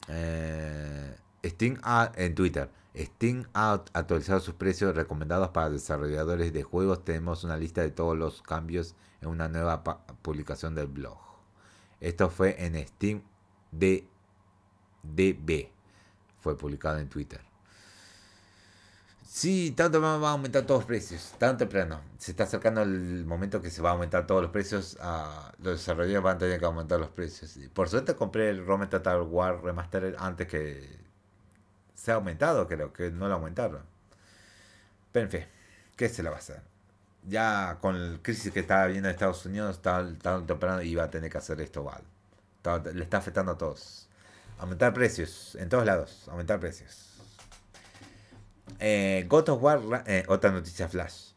Eh, 0.08 1.16
Steam 1.44 1.80
en 2.16 2.34
Twitter. 2.34 2.70
Steam 2.96 3.48
ha 3.54 3.72
actualizado 3.92 4.40
sus 4.40 4.54
precios 4.54 4.94
recomendados 4.94 5.48
para 5.48 5.70
desarrolladores 5.70 6.52
de 6.52 6.62
juegos. 6.62 7.04
Tenemos 7.04 7.44
una 7.44 7.56
lista 7.56 7.82
de 7.82 7.90
todos 7.90 8.16
los 8.16 8.42
cambios 8.42 8.94
en 9.20 9.28
una 9.28 9.48
nueva 9.48 9.82
publicación 10.22 10.74
del 10.74 10.86
blog. 10.86 11.18
Esto 12.00 12.30
fue 12.30 12.64
en 12.64 12.86
Steam 12.86 13.22
DB. 13.72 15.70
Fue 16.40 16.56
publicado 16.56 16.98
en 16.98 17.08
Twitter. 17.08 17.40
Sí, 19.26 19.72
tanto 19.76 20.00
va 20.00 20.14
a 20.14 20.30
aumentar 20.30 20.64
todos 20.64 20.82
los 20.82 20.86
precios, 20.86 21.34
tan 21.38 21.56
temprano. 21.56 22.00
Se 22.18 22.30
está 22.30 22.44
acercando 22.44 22.82
el 22.82 23.24
momento 23.24 23.60
que 23.60 23.70
se 23.70 23.82
va 23.82 23.90
a 23.90 23.92
aumentar 23.94 24.28
todos 24.28 24.42
los 24.42 24.52
precios. 24.52 24.96
A, 25.00 25.52
los 25.58 25.78
desarrolladores 25.78 26.22
van 26.22 26.36
a 26.36 26.38
tener 26.38 26.60
que 26.60 26.66
aumentar 26.66 27.00
los 27.00 27.08
precios. 27.08 27.58
Por 27.72 27.88
suerte 27.88 28.14
compré 28.14 28.50
el 28.50 28.64
Rome 28.64 28.86
Total 28.86 29.22
War 29.22 29.64
Remastered 29.64 30.14
antes 30.18 30.46
que 30.46 31.04
se 32.04 32.12
ha 32.12 32.16
aumentado, 32.16 32.68
creo 32.68 32.92
que 32.92 33.10
no 33.10 33.28
lo 33.28 33.34
aumentaron. 33.34 33.82
Pero 35.12 35.24
en 35.24 35.30
fin, 35.30 35.46
¿qué 35.96 36.08
se 36.08 36.22
le 36.22 36.28
va 36.28 36.36
a 36.36 36.38
hacer? 36.38 36.60
Ya 37.26 37.78
con 37.80 37.96
el 37.96 38.20
crisis 38.20 38.52
que 38.52 38.60
estaba 38.60 38.86
viendo 38.86 39.08
en 39.08 39.14
Estados 39.14 39.46
Unidos, 39.46 39.80
tan, 39.80 40.18
tan 40.18 40.46
temprano 40.46 40.82
iba 40.82 41.04
a 41.04 41.10
tener 41.10 41.30
que 41.30 41.38
hacer 41.38 41.60
esto 41.60 41.82
Val 41.82 42.02
le 42.94 43.02
está 43.02 43.18
afectando 43.18 43.52
a 43.52 43.58
todos. 43.58 44.08
Aumentar 44.58 44.94
precios, 44.94 45.56
en 45.56 45.68
todos 45.68 45.84
lados, 45.84 46.28
aumentar 46.28 46.60
precios. 46.60 47.10
Eh, 48.80 49.26
of 49.30 49.62
War, 49.62 50.04
eh, 50.06 50.24
otra 50.28 50.50
noticia 50.50 50.88
flash. 50.88 51.32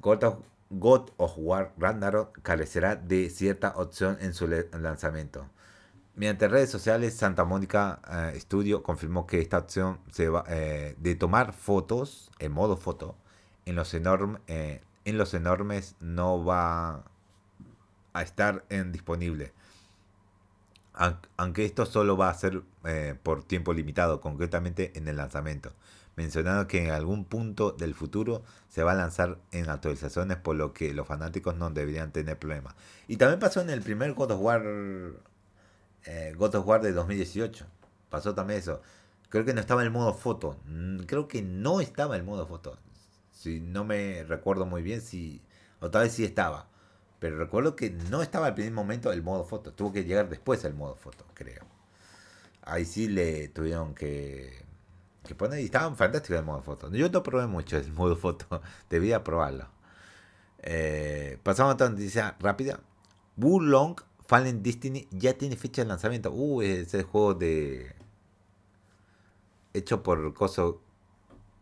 God 0.00 0.24
of, 0.24 0.36
God 0.70 1.10
of 1.16 1.32
War 1.36 1.72
Ragnarok 1.76 2.40
carecerá 2.42 2.96
de 2.96 3.30
cierta 3.30 3.74
opción 3.76 4.16
en 4.20 4.32
su 4.32 4.48
lanzamiento. 4.48 5.46
Mediante 6.14 6.48
redes 6.48 6.70
sociales, 6.70 7.14
Santa 7.14 7.44
Mónica 7.44 8.00
eh, 8.10 8.38
Studio 8.38 8.82
confirmó 8.82 9.26
que 9.26 9.40
esta 9.40 9.58
opción 9.58 9.98
se 10.10 10.28
va, 10.28 10.44
eh, 10.48 10.94
de 10.98 11.14
tomar 11.14 11.52
fotos 11.52 12.30
en 12.38 12.52
modo 12.52 12.76
foto 12.76 13.16
en 13.64 13.76
los, 13.76 13.94
enorme, 13.94 14.38
en 14.48 15.18
los 15.18 15.34
enormes 15.34 15.94
no 16.00 16.44
va 16.44 17.04
a 18.12 18.22
estar 18.22 18.64
en 18.68 18.92
disponible 18.92 19.52
aunque 21.36 21.64
esto 21.64 21.86
solo 21.86 22.16
va 22.16 22.28
a 22.28 22.34
ser 22.34 22.62
eh, 22.84 23.14
por 23.22 23.44
tiempo 23.44 23.72
limitado, 23.72 24.20
concretamente 24.20 24.92
en 24.94 25.08
el 25.08 25.16
lanzamiento, 25.16 25.72
mencionando 26.16 26.66
que 26.68 26.84
en 26.84 26.90
algún 26.90 27.24
punto 27.24 27.72
del 27.72 27.94
futuro 27.94 28.42
se 28.68 28.82
va 28.82 28.92
a 28.92 28.96
lanzar 28.96 29.38
en 29.52 29.68
actualizaciones, 29.68 30.36
por 30.36 30.56
lo 30.56 30.72
que 30.72 30.92
los 30.92 31.06
fanáticos 31.06 31.56
no 31.56 31.70
deberían 31.70 32.12
tener 32.12 32.38
problemas. 32.38 32.74
Y 33.08 33.16
también 33.16 33.40
pasó 33.40 33.60
en 33.60 33.70
el 33.70 33.82
primer 33.82 34.12
God 34.12 34.32
of 34.32 34.40
War, 34.40 34.62
eh, 36.06 36.34
God 36.36 36.54
of 36.56 36.66
War 36.66 36.82
de 36.82 36.92
2018, 36.92 37.66
pasó 38.10 38.34
también 38.34 38.60
eso. 38.60 38.82
Creo 39.28 39.44
que 39.44 39.54
no 39.54 39.60
estaba 39.60 39.82
el 39.82 39.90
modo 39.90 40.14
foto, 40.14 40.58
mm, 40.66 41.00
creo 41.04 41.28
que 41.28 41.42
no 41.42 41.80
estaba 41.80 42.16
el 42.16 42.22
modo 42.24 42.46
foto, 42.46 42.78
si 43.32 43.60
no 43.60 43.84
me 43.84 44.24
recuerdo 44.24 44.66
muy 44.66 44.82
bien, 44.82 45.00
si, 45.00 45.42
o 45.80 45.90
tal 45.90 46.04
vez 46.04 46.12
sí 46.12 46.24
estaba 46.24 46.68
pero 47.22 47.38
recuerdo 47.38 47.76
que 47.76 47.90
no 47.90 48.20
estaba 48.20 48.48
al 48.48 48.54
primer 48.54 48.72
momento 48.72 49.12
el 49.12 49.22
modo 49.22 49.44
foto. 49.44 49.72
Tuvo 49.72 49.92
que 49.92 50.02
llegar 50.02 50.28
después 50.28 50.64
el 50.64 50.74
modo 50.74 50.96
foto, 50.96 51.24
creo. 51.34 51.64
Ahí 52.62 52.84
sí 52.84 53.06
le 53.06 53.46
tuvieron 53.46 53.94
que, 53.94 54.64
que 55.22 55.36
poner. 55.36 55.60
Y 55.60 55.66
estaban 55.66 55.94
fantásticos 55.96 56.40
el 56.40 56.44
modo 56.44 56.62
foto. 56.62 56.90
Yo 56.90 57.08
no 57.10 57.22
probé 57.22 57.46
mucho 57.46 57.76
el 57.76 57.92
modo 57.92 58.16
foto. 58.16 58.60
Debía 58.90 59.22
probarlo. 59.22 59.68
Eh, 60.64 61.38
pasamos 61.44 61.70
a 61.70 61.74
otra 61.74 61.90
noticia 61.90 62.34
rápida. 62.40 62.80
Long 63.36 63.94
Fallen 64.32 64.62
Destiny 64.62 65.06
ya 65.10 65.34
tiene 65.34 65.56
fecha 65.56 65.82
de 65.82 65.88
lanzamiento. 65.88 66.32
Uh, 66.32 66.62
ese 66.62 67.02
juego 67.02 67.34
de. 67.34 67.94
Hecho 69.74 70.02
por 70.02 70.32
Coso. 70.32 70.80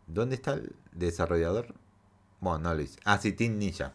¿Dónde 0.07 0.35
está 0.35 0.53
el 0.53 0.73
desarrollador? 0.93 1.75
Bueno, 2.39 2.59
no 2.59 2.73
lo 2.73 2.81
hice. 2.81 2.97
Ah, 3.03 3.17
sí, 3.17 3.33
Team 3.33 3.57
Ninja. 3.57 3.91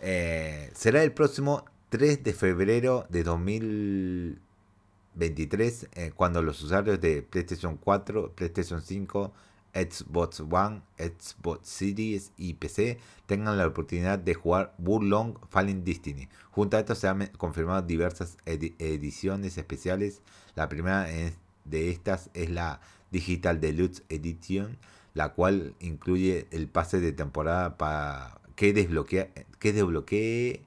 Eh, 0.00 0.72
será 0.74 1.04
el 1.04 1.12
próximo 1.12 1.64
3 1.90 2.24
de 2.24 2.32
febrero 2.32 3.06
de 3.10 3.22
2023 3.22 5.88
eh, 5.94 6.10
cuando 6.12 6.42
los 6.42 6.60
usuarios 6.64 7.00
de 7.00 7.22
PlayStation 7.22 7.76
4, 7.76 8.32
PlayStation 8.34 8.82
5, 8.82 9.32
Xbox 9.74 10.40
One, 10.40 10.82
Xbox 10.98 11.68
Series 11.68 12.32
y 12.36 12.54
PC 12.54 12.98
tengan 13.26 13.56
la 13.56 13.66
oportunidad 13.66 14.18
de 14.18 14.34
jugar 14.34 14.74
Burlong 14.78 15.36
Fallen 15.48 15.84
Destiny. 15.84 16.28
Junto 16.50 16.76
a 16.76 16.80
esto 16.80 16.94
se 16.94 17.08
han 17.08 17.26
confirmado 17.36 17.82
diversas 17.82 18.36
ediciones 18.44 19.58
especiales. 19.58 20.22
La 20.54 20.68
primera 20.68 21.06
de 21.64 21.90
estas 21.90 22.30
es 22.34 22.50
la 22.50 22.80
Digital 23.10 23.60
Deluxe 23.60 24.02
Edition, 24.08 24.78
la 25.14 25.30
cual 25.30 25.74
incluye 25.80 26.46
el 26.50 26.68
pase 26.68 27.00
de 27.00 27.12
temporada 27.12 27.76
para 27.76 28.40
que, 28.56 28.72
que 29.58 29.72
desbloquee 29.72 30.64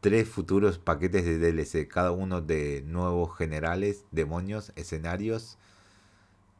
tres 0.00 0.28
futuros 0.28 0.78
paquetes 0.78 1.24
de 1.24 1.38
DLC, 1.38 1.86
cada 1.86 2.12
uno 2.12 2.40
de 2.40 2.82
nuevos 2.86 3.36
generales, 3.36 4.04
demonios, 4.10 4.72
escenarios 4.76 5.58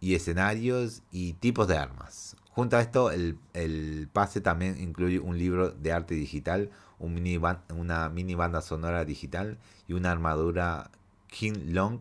y 0.01 0.15
escenarios 0.15 1.03
y 1.13 1.35
tipos 1.35 1.69
de 1.69 1.77
armas. 1.77 2.37
Junto 2.51 2.77
a 2.77 2.81
esto, 2.81 3.11
el, 3.11 4.09
pase 4.13 4.41
también 4.41 4.81
incluye 4.81 5.19
un 5.21 5.39
libro 5.39 5.71
de 5.71 5.93
arte 5.93 6.15
digital, 6.15 6.71
una 6.99 8.09
mini 8.09 8.35
banda 8.35 8.61
sonora 8.61 9.05
digital 9.05 9.59
y 9.87 9.93
una 9.93 10.11
armadura 10.11 10.91
King 11.29 11.73
Long. 11.73 12.01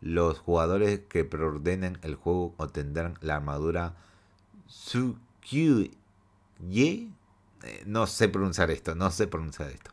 Los 0.00 0.38
jugadores 0.38 1.00
que 1.08 1.24
preordenen 1.24 1.98
el 2.02 2.14
juego 2.14 2.54
obtendrán 2.56 3.18
la 3.20 3.36
armadura 3.36 3.96
Ye 5.50 5.90
eh, 7.64 7.82
no 7.86 8.06
sé 8.06 8.28
pronunciar 8.28 8.70
esto, 8.70 8.94
no 8.94 9.10
sé 9.10 9.26
pronunciar 9.26 9.70
esto. 9.70 9.90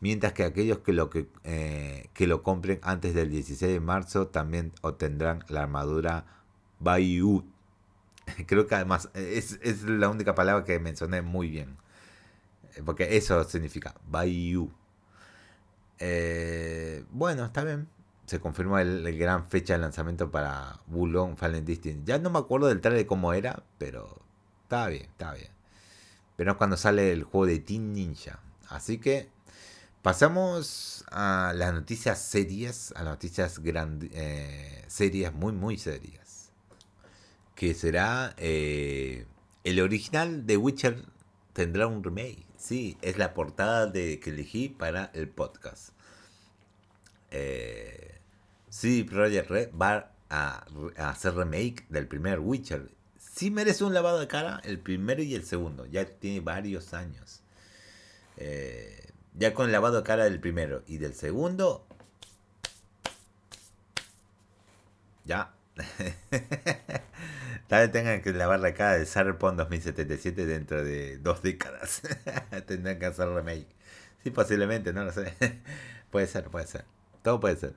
Mientras 0.00 0.32
que 0.32 0.44
aquellos 0.44 0.78
que 0.78 0.92
lo, 0.92 1.08
que, 1.10 1.28
eh, 1.44 2.08
que 2.12 2.26
lo 2.26 2.42
compren 2.42 2.80
antes 2.82 3.14
del 3.14 3.30
16 3.30 3.72
de 3.72 3.80
marzo 3.80 4.26
también 4.26 4.72
obtendrán 4.82 5.44
la 5.48 5.62
armadura 5.62 6.26
Bayou. 6.84 7.44
Creo 8.46 8.66
que 8.66 8.74
además 8.74 9.08
es, 9.14 9.58
es, 9.62 9.82
la 9.82 10.08
única 10.08 10.34
palabra 10.34 10.64
que 10.64 10.78
mencioné 10.78 11.22
muy 11.22 11.48
bien. 11.48 11.76
Eh, 12.76 12.82
porque 12.84 13.16
eso 13.16 13.42
significa 13.44 13.94
Bayou. 14.08 14.70
bueno, 17.10 17.44
está 17.44 17.64
bien. 17.64 17.88
se 18.26 18.40
confirmó 18.40 18.78
el, 18.78 19.18
gran 19.18 19.48
fecha 19.48 19.74
de 19.74 19.80
lanzamiento 19.80 20.30
para 20.30 20.80
Wulong 20.88 21.36
Fallen 21.36 21.64
Destiny. 21.64 22.02
Ya 22.04 22.18
no 22.18 22.30
me 22.30 22.38
acuerdo 22.38 22.68
del 22.68 22.80
trailer 22.80 23.06
cómo 23.06 23.32
era, 23.32 23.62
pero 23.78 24.22
estaba 24.62 24.88
bien, 24.88 25.04
estaba 25.04 25.34
bien. 25.34 25.50
Pero 26.36 26.52
es 26.52 26.56
cuando 26.56 26.76
sale 26.76 27.12
el 27.12 27.24
juego 27.24 27.46
de 27.46 27.58
Teen 27.60 27.92
Ninja. 27.92 28.40
Así 28.68 28.98
que 28.98 29.28
pasamos 30.02 31.04
a 31.10 31.52
las 31.54 31.72
noticias 31.72 32.20
serias, 32.20 32.92
a 32.96 33.04
las 33.04 33.14
noticias 33.14 33.60
grandes, 33.60 34.10
eh, 34.12 34.84
serias, 34.86 35.32
muy, 35.32 35.52
muy 35.52 35.78
serias. 35.78 36.23
Que 37.54 37.74
será 37.74 38.34
eh, 38.38 39.26
el 39.64 39.80
original 39.80 40.46
de 40.46 40.56
Witcher 40.56 41.04
tendrá 41.52 41.86
un 41.86 42.02
remake. 42.02 42.44
Sí, 42.58 42.96
es 43.02 43.18
la 43.18 43.34
portada 43.34 43.86
de, 43.86 44.20
que 44.20 44.30
elegí 44.30 44.68
para 44.68 45.10
el 45.14 45.28
podcast. 45.28 45.90
Eh, 47.30 48.20
sí, 48.68 49.04
Project 49.04 49.50
Red 49.50 49.70
va 49.74 50.12
a, 50.30 50.64
hacer 50.96 51.34
remake 51.34 51.86
del 51.88 52.06
primer 52.06 52.40
Witcher. 52.40 52.90
Sí 53.18 53.50
merece 53.50 53.84
un 53.84 53.94
lavado 53.94 54.20
de 54.20 54.28
cara 54.28 54.60
el 54.64 54.78
primero 54.78 55.22
y 55.22 55.34
el 55.34 55.44
segundo. 55.44 55.86
Ya 55.86 56.04
tiene 56.04 56.40
varios 56.40 56.94
años. 56.94 57.42
Eh, 58.36 59.12
ya 59.34 59.54
con 59.54 59.66
el 59.66 59.72
lavado 59.72 59.98
de 59.98 60.02
cara 60.02 60.24
del 60.24 60.40
primero 60.40 60.82
y 60.86 60.98
del 60.98 61.14
segundo. 61.14 61.86
Ya. 65.24 65.54
Tal 67.74 67.88
vez 67.88 67.90
tengan 67.90 68.22
que 68.22 68.32
lavar 68.32 68.60
la 68.60 68.72
cara 68.72 68.96
de 68.96 69.04
Cyberpunk 69.04 69.56
2077 69.56 70.46
dentro 70.46 70.84
de 70.84 71.18
dos 71.18 71.42
décadas. 71.42 72.02
Tendrán 72.68 73.00
que 73.00 73.06
hacer 73.06 73.28
remake. 73.28 73.66
Sí, 74.22 74.30
posiblemente, 74.30 74.92
no 74.92 75.02
lo 75.02 75.10
sé. 75.10 75.34
puede 76.12 76.28
ser, 76.28 76.44
puede 76.50 76.68
ser. 76.68 76.84
Todo 77.22 77.40
puede 77.40 77.56
ser. 77.56 77.74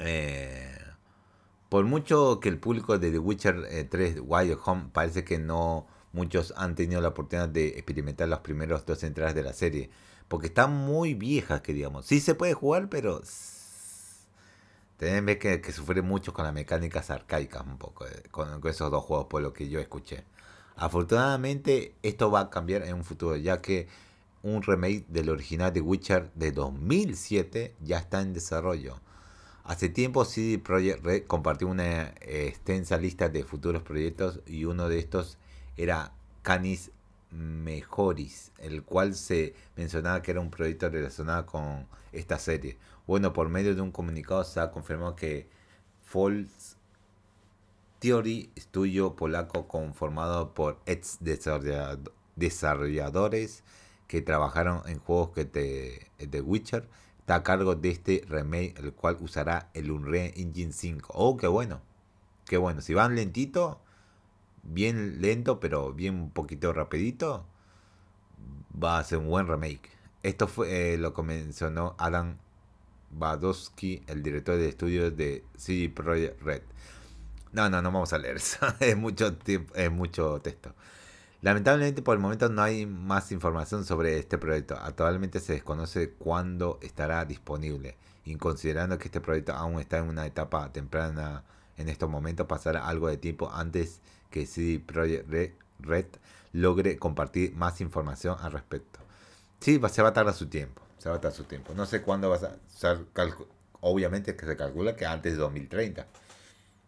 Eh, 0.00 0.76
por 1.68 1.84
mucho 1.84 2.40
que 2.40 2.48
el 2.48 2.58
público 2.58 2.98
de 2.98 3.12
The 3.12 3.20
Witcher 3.20 3.88
3 3.88 4.16
eh, 4.16 4.20
Wild 4.20 4.58
Home 4.64 4.90
parece 4.92 5.22
que 5.22 5.38
no 5.38 5.86
muchos 6.10 6.52
han 6.56 6.74
tenido 6.74 7.00
la 7.00 7.10
oportunidad 7.10 7.48
de 7.48 7.68
experimentar 7.68 8.26
las 8.26 8.40
primeras 8.40 8.84
dos 8.84 9.04
entradas 9.04 9.36
de 9.36 9.44
la 9.44 9.52
serie. 9.52 9.90
Porque 10.26 10.48
están 10.48 10.72
muy 10.72 11.14
viejas, 11.14 11.60
que 11.60 11.72
digamos. 11.72 12.06
Sí 12.06 12.18
se 12.18 12.34
puede 12.34 12.54
jugar, 12.54 12.88
pero 12.88 13.22
Tienen 14.98 15.38
que, 15.38 15.60
que 15.60 15.72
sufrir 15.72 16.02
mucho 16.02 16.32
con 16.34 16.44
las 16.44 16.52
mecánicas 16.52 17.10
arcaicas 17.10 17.64
un 17.64 17.78
poco, 17.78 18.06
eh, 18.06 18.24
con, 18.30 18.60
esos 18.66 18.90
dos 18.90 19.04
juegos, 19.04 19.26
por 19.28 19.42
lo 19.42 19.52
que 19.52 19.68
yo 19.68 19.78
escuché. 19.80 20.24
Afortunadamente, 20.76 21.94
esto 22.02 22.30
va 22.30 22.40
a 22.40 22.50
cambiar 22.50 22.82
en 22.82 22.94
un 22.94 23.04
futuro, 23.04 23.36
ya 23.36 23.62
que 23.62 23.88
un 24.42 24.62
remake 24.62 25.06
del 25.08 25.30
original 25.30 25.72
de 25.72 25.80
Witcher 25.80 26.32
de 26.34 26.52
2007 26.52 27.76
ya 27.80 27.98
está 27.98 28.20
en 28.20 28.32
desarrollo. 28.32 29.00
Hace 29.64 29.88
tiempo 29.88 30.24
CD 30.24 30.58
Projekt 30.58 31.04
Red 31.04 31.26
compartió 31.26 31.68
una 31.68 32.14
extensa 32.20 32.96
lista 32.98 33.28
de 33.28 33.44
futuros 33.44 33.82
proyectos 33.82 34.40
y 34.46 34.64
uno 34.64 34.88
de 34.88 34.98
estos 34.98 35.38
era 35.76 36.12
Canis 36.42 36.90
Mejoris, 37.30 38.52
el 38.58 38.82
cual 38.82 39.14
se 39.14 39.54
mencionaba 39.76 40.22
que 40.22 40.30
era 40.30 40.40
un 40.40 40.50
proyecto 40.50 40.88
relacionado 40.88 41.46
con 41.46 41.86
esta 42.12 42.38
serie. 42.38 42.78
Bueno, 43.08 43.32
por 43.32 43.48
medio 43.48 43.74
de 43.74 43.80
un 43.80 43.90
comunicado 43.90 44.44
se 44.44 44.60
ha 44.60 44.70
confirmado 44.70 45.16
que 45.16 45.48
False 46.04 46.76
Theory, 48.00 48.52
estudio 48.54 49.16
polaco 49.16 49.66
conformado 49.66 50.52
por 50.52 50.78
ex 50.84 51.16
desarrolladores 52.36 53.64
que 54.08 54.20
trabajaron 54.20 54.82
en 54.86 54.98
juegos 54.98 55.30
que 55.30 55.46
de, 55.46 56.40
Witcher, 56.42 56.86
está 57.20 57.36
a 57.36 57.42
cargo 57.42 57.74
de 57.76 57.88
este 57.88 58.26
remake, 58.28 58.78
el 58.78 58.92
cual 58.92 59.16
usará 59.20 59.70
el 59.72 59.90
Unreal 59.90 60.34
Engine 60.36 60.74
5. 60.74 61.10
Oh, 61.14 61.38
qué 61.38 61.46
bueno, 61.46 61.80
qué 62.44 62.58
bueno. 62.58 62.82
Si 62.82 62.92
van 62.92 63.14
lentito, 63.14 63.80
bien 64.62 65.22
lento, 65.22 65.60
pero 65.60 65.94
bien 65.94 66.14
un 66.14 66.30
poquito 66.30 66.74
rapidito, 66.74 67.46
va 68.84 68.98
a 68.98 69.04
ser 69.04 69.16
un 69.16 69.28
buen 69.28 69.46
remake. 69.48 69.88
Esto 70.22 70.46
fue 70.46 70.92
eh, 70.92 70.98
lo 70.98 71.14
que 71.14 71.22
mencionó 71.22 71.94
Adam 71.96 72.36
Badowski, 73.10 74.02
el 74.06 74.22
director 74.22 74.56
de 74.56 74.68
estudios 74.68 75.16
de 75.16 75.44
CD 75.56 75.88
Projekt 75.88 76.42
Red. 76.42 76.62
No, 77.52 77.68
no, 77.70 77.80
no 77.80 77.90
vamos 77.90 78.12
a 78.12 78.18
leer 78.18 78.36
eso. 78.36 78.58
es 78.80 78.96
mucho 78.96 79.34
tiempo, 79.36 79.74
es 79.74 79.90
mucho 79.90 80.40
texto. 80.40 80.74
Lamentablemente 81.40 82.02
por 82.02 82.16
el 82.16 82.20
momento 82.20 82.48
no 82.48 82.62
hay 82.62 82.84
más 82.86 83.30
información 83.32 83.84
sobre 83.84 84.18
este 84.18 84.38
proyecto. 84.38 84.76
Actualmente 84.76 85.40
se 85.40 85.54
desconoce 85.54 86.10
cuándo 86.10 86.78
estará 86.82 87.24
disponible. 87.24 87.96
Y 88.24 88.34
considerando 88.36 88.98
que 88.98 89.08
este 89.08 89.20
proyecto 89.20 89.52
aún 89.54 89.80
está 89.80 89.98
en 89.98 90.08
una 90.08 90.26
etapa 90.26 90.70
temprana 90.72 91.44
en 91.76 91.88
estos 91.88 92.10
momentos, 92.10 92.46
pasará 92.46 92.86
algo 92.86 93.08
de 93.08 93.16
tiempo 93.16 93.50
antes 93.52 94.00
que 94.30 94.46
CD 94.46 94.80
Projekt 94.80 95.30
Red 95.78 96.06
logre 96.52 96.98
compartir 96.98 97.54
más 97.54 97.80
información 97.80 98.36
al 98.40 98.52
respecto. 98.52 98.98
Sí, 99.60 99.80
se 99.90 100.02
va 100.02 100.08
a 100.08 100.12
tardar 100.12 100.34
su 100.34 100.48
tiempo 100.48 100.87
se 100.98 101.08
va 101.08 101.16
a 101.16 101.30
su 101.30 101.44
tiempo. 101.44 101.74
No 101.74 101.86
sé 101.86 102.02
cuándo 102.02 102.30
va 102.30 102.36
a 102.36 102.56
ser, 102.68 102.98
obviamente 103.80 104.36
que 104.36 104.46
se 104.46 104.56
calcula 104.56 104.96
que 104.96 105.06
antes 105.06 105.32
de 105.32 105.38
2030. 105.38 106.06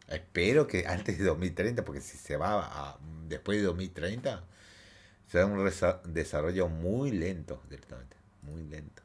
Espero 0.08 0.66
que 0.66 0.86
antes 0.86 1.18
de 1.18 1.24
2030, 1.24 1.84
porque 1.84 2.00
si 2.00 2.18
se 2.18 2.36
va 2.36 2.60
a, 2.64 2.98
después 3.28 3.58
de 3.58 3.64
2030, 3.64 4.42
será 5.28 5.46
un 5.46 5.70
desarrollo 6.12 6.68
muy 6.68 7.12
lento, 7.12 7.62
directamente, 7.70 8.16
muy 8.42 8.64
lento. 8.64 9.02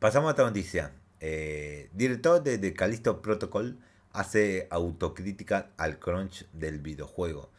Pasamos 0.00 0.30
a 0.30 0.32
otra 0.32 0.46
noticia. 0.46 0.92
Eh, 1.20 1.90
director 1.92 2.42
de, 2.42 2.58
de 2.58 2.74
Callisto 2.74 3.22
Protocol 3.22 3.78
hace 4.12 4.66
autocrítica 4.70 5.70
al 5.76 5.98
crunch 5.98 6.46
del 6.52 6.80
videojuego. 6.80 7.50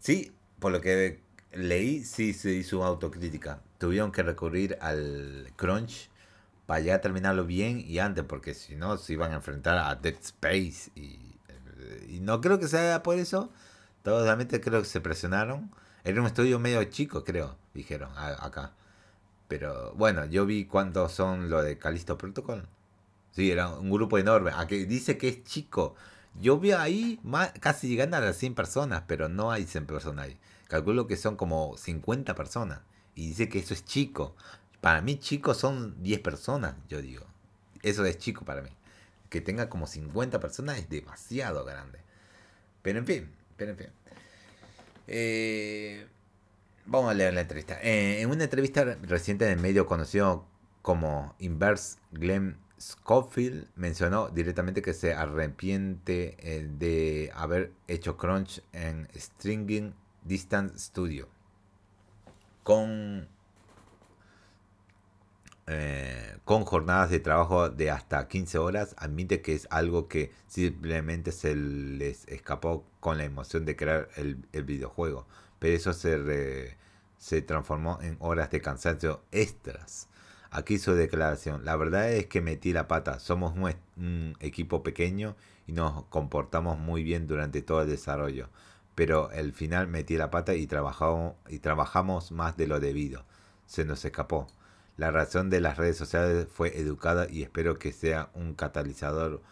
Sí, 0.00 0.32
por 0.58 0.72
lo 0.72 0.80
que 0.80 1.20
leí, 1.52 2.04
sí 2.04 2.32
se 2.32 2.50
hizo 2.52 2.78
una 2.78 2.88
autocrítica 2.88 3.60
tuvieron 3.82 4.12
que 4.12 4.22
recurrir 4.22 4.78
al 4.80 5.52
crunch 5.56 6.08
para 6.66 6.78
ya 6.78 7.00
terminarlo 7.00 7.44
bien 7.44 7.82
y 7.84 7.98
antes, 7.98 8.22
porque 8.22 8.54
si 8.54 8.76
no 8.76 8.96
se 8.96 9.14
iban 9.14 9.32
a 9.32 9.34
enfrentar 9.34 9.76
a 9.76 9.96
Dead 9.96 10.14
Space 10.22 10.92
y, 10.94 11.18
no 12.20 12.40
creo 12.40 12.60
que 12.60 12.68
sea 12.68 13.02
por 13.02 13.16
eso. 13.16 13.50
Todos 14.04 14.22
realmente 14.22 14.60
creo 14.60 14.82
que 14.82 14.86
se 14.86 15.00
presionaron. 15.00 15.72
Era 16.04 16.20
un 16.20 16.28
estudio 16.28 16.60
medio 16.60 16.84
chico, 16.84 17.24
creo, 17.24 17.56
dijeron 17.74 18.12
acá. 18.16 18.70
Pero 19.48 19.92
bueno, 19.96 20.26
yo 20.26 20.46
vi 20.46 20.66
cuántos 20.66 21.10
son 21.10 21.50
lo 21.50 21.60
de 21.60 21.76
Calisto 21.76 22.16
Protocol. 22.16 22.68
Sí, 23.32 23.50
era 23.50 23.68
un 23.68 23.90
grupo 23.90 24.16
enorme. 24.16 24.52
Aquí 24.54 24.84
dice 24.84 25.18
que 25.18 25.28
es 25.28 25.42
chico. 25.42 25.96
Yo 26.40 26.60
vi 26.60 26.70
ahí 26.70 27.18
casi 27.58 27.88
llegando 27.88 28.16
a 28.16 28.20
las 28.20 28.36
100 28.36 28.54
personas, 28.54 29.02
pero 29.08 29.28
no 29.28 29.50
hay 29.50 29.66
100 29.66 29.86
personas 29.86 30.26
ahí. 30.26 30.38
Calculo 30.68 31.08
que 31.08 31.16
son 31.16 31.34
como 31.34 31.76
50 31.76 32.36
personas 32.36 32.82
y 33.14 33.28
dice 33.28 33.48
que 33.48 33.58
eso 33.58 33.74
es 33.74 33.84
chico. 33.84 34.34
Para 34.80 35.00
mí 35.00 35.18
chicos 35.18 35.58
son 35.58 36.02
10 36.02 36.20
personas, 36.20 36.74
yo 36.88 37.00
digo. 37.02 37.26
Eso 37.82 38.04
es 38.04 38.18
chico 38.18 38.44
para 38.44 38.62
mí. 38.62 38.70
Que 39.28 39.40
tenga 39.40 39.68
como 39.68 39.86
50 39.86 40.40
personas 40.40 40.78
es 40.78 40.88
demasiado 40.88 41.64
grande. 41.64 41.98
Pero 42.82 42.98
en 42.98 43.06
fin, 43.06 43.30
pero 43.56 43.72
en 43.72 43.76
fin. 43.76 43.88
Eh, 45.06 46.06
vamos 46.86 47.10
a 47.10 47.14
leer 47.14 47.34
la 47.34 47.42
entrevista. 47.42 47.78
Eh, 47.82 48.20
en 48.20 48.30
una 48.30 48.44
entrevista 48.44 48.84
reciente 49.02 49.46
en 49.46 49.52
el 49.52 49.60
medio 49.60 49.86
conocido 49.86 50.46
como 50.82 51.34
Inverse, 51.38 51.98
Glenn 52.10 52.58
Schofield 52.80 53.68
mencionó 53.76 54.28
directamente 54.28 54.82
que 54.82 54.94
se 54.94 55.14
arrepiente 55.14 56.36
eh, 56.40 56.68
de 56.78 57.30
haber 57.34 57.72
hecho 57.86 58.16
crunch 58.16 58.60
en 58.72 59.08
Stringing 59.14 59.94
Distance 60.24 60.78
Studio 60.78 61.28
con, 62.62 63.28
eh, 65.66 66.36
con 66.44 66.64
jornadas 66.64 67.10
de 67.10 67.20
trabajo 67.20 67.68
de 67.70 67.90
hasta 67.90 68.28
15 68.28 68.58
horas, 68.58 68.94
admite 68.98 69.42
que 69.42 69.54
es 69.54 69.66
algo 69.70 70.08
que 70.08 70.32
simplemente 70.46 71.32
se 71.32 71.54
les 71.54 72.26
escapó 72.28 72.84
con 73.00 73.18
la 73.18 73.24
emoción 73.24 73.64
de 73.64 73.76
crear 73.76 74.08
el, 74.16 74.36
videojuego, 74.64 75.26
pero 75.58 75.74
eso 75.74 75.92
se, 75.92 76.76
se 77.18 77.42
transformó 77.42 77.98
en 78.02 78.16
horas 78.20 78.50
de 78.50 78.60
cansancio 78.60 79.22
extras. 79.32 80.08
Aquí 80.50 80.78
su 80.78 80.92
declaración. 80.92 81.64
La 81.64 81.76
verdad 81.76 82.12
es 82.12 82.26
que 82.26 82.42
metí 82.42 82.74
la 82.74 82.86
pata. 82.86 83.18
Somos 83.20 83.54
un 83.56 84.36
equipo 84.40 84.82
pequeño 84.82 85.34
y 85.66 85.72
nos 85.72 86.04
comportamos 86.06 86.78
muy 86.78 87.02
bien 87.02 87.26
durante 87.26 87.62
todo 87.62 87.80
el 87.82 87.88
desarrollo 87.88 88.50
pero 88.94 89.30
al 89.30 89.52
final 89.52 89.88
metí 89.88 90.16
la 90.16 90.30
pata 90.30 90.54
y 90.54 90.66
trabajamos, 90.66 91.34
y 91.48 91.58
trabajamos 91.58 92.32
más 92.32 92.56
de 92.56 92.66
lo 92.66 92.80
debido. 92.80 93.24
Se 93.66 93.84
nos 93.84 94.04
escapó. 94.04 94.46
La 94.96 95.10
razón 95.10 95.50
de 95.50 95.60
las 95.60 95.78
redes 95.78 95.96
sociales 95.96 96.46
fue 96.52 96.78
educada 96.78 97.26
y 97.30 97.42
espero 97.42 97.78
que 97.78 97.92
sea 97.92 98.30
un 98.34 98.54
catalizador 98.54 99.42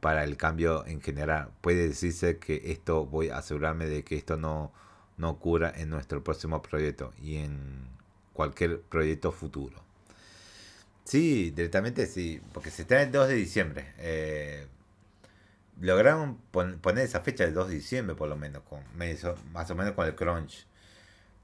para 0.00 0.24
el 0.24 0.36
cambio 0.36 0.84
en 0.86 1.00
general. 1.00 1.50
Puede 1.60 1.88
decirse 1.88 2.38
que 2.38 2.72
esto 2.72 3.06
voy 3.06 3.28
a 3.28 3.38
asegurarme 3.38 3.86
de 3.86 4.04
que 4.04 4.16
esto 4.16 4.36
no, 4.36 4.72
no 5.16 5.30
ocurra 5.30 5.72
en 5.76 5.90
nuestro 5.90 6.22
próximo 6.24 6.62
proyecto 6.62 7.12
y 7.20 7.36
en 7.36 7.86
cualquier 8.32 8.80
proyecto 8.80 9.32
futuro. 9.32 9.82
Sí, 11.04 11.50
directamente 11.50 12.06
sí, 12.06 12.40
porque 12.52 12.70
se 12.70 12.82
está 12.82 13.02
el 13.02 13.12
2 13.12 13.28
de 13.28 13.34
diciembre. 13.34 13.92
Eh, 13.98 14.66
lograron 15.80 16.36
poner 16.36 17.04
esa 17.04 17.20
fecha 17.20 17.44
del 17.44 17.54
2 17.54 17.68
de 17.68 17.74
diciembre 17.74 18.14
por 18.14 18.28
lo 18.28 18.36
menos, 18.36 18.62
con 18.62 18.82
más 19.52 19.70
o 19.70 19.74
menos 19.74 19.94
con 19.94 20.06
el 20.06 20.14
crunch. 20.14 20.66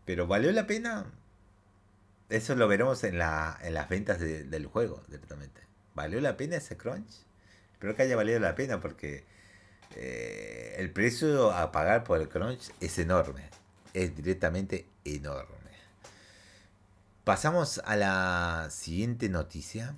Pero 0.04 0.26
¿valió 0.26 0.52
la 0.52 0.66
pena? 0.66 1.06
Eso 2.28 2.54
lo 2.54 2.68
veremos 2.68 3.04
en, 3.04 3.18
la, 3.18 3.58
en 3.62 3.74
las 3.74 3.88
ventas 3.88 4.20
del 4.20 4.66
juego 4.66 5.02
directamente. 5.08 5.62
¿Valió 5.94 6.20
la 6.20 6.36
pena 6.36 6.56
ese 6.56 6.76
crunch? 6.76 7.24
Espero 7.72 7.94
que 7.94 8.02
haya 8.02 8.16
valido 8.16 8.38
la 8.40 8.54
pena 8.54 8.80
porque 8.80 9.24
eh, 9.96 10.74
el 10.78 10.90
precio 10.90 11.52
a 11.52 11.72
pagar 11.72 12.04
por 12.04 12.20
el 12.20 12.28
crunch 12.28 12.70
es 12.80 12.98
enorme. 12.98 13.48
Es 13.94 14.14
directamente 14.14 14.86
enorme. 15.04 15.56
Pasamos 17.24 17.80
a 17.84 17.96
la 17.96 18.68
siguiente 18.70 19.28
noticia. 19.28 19.94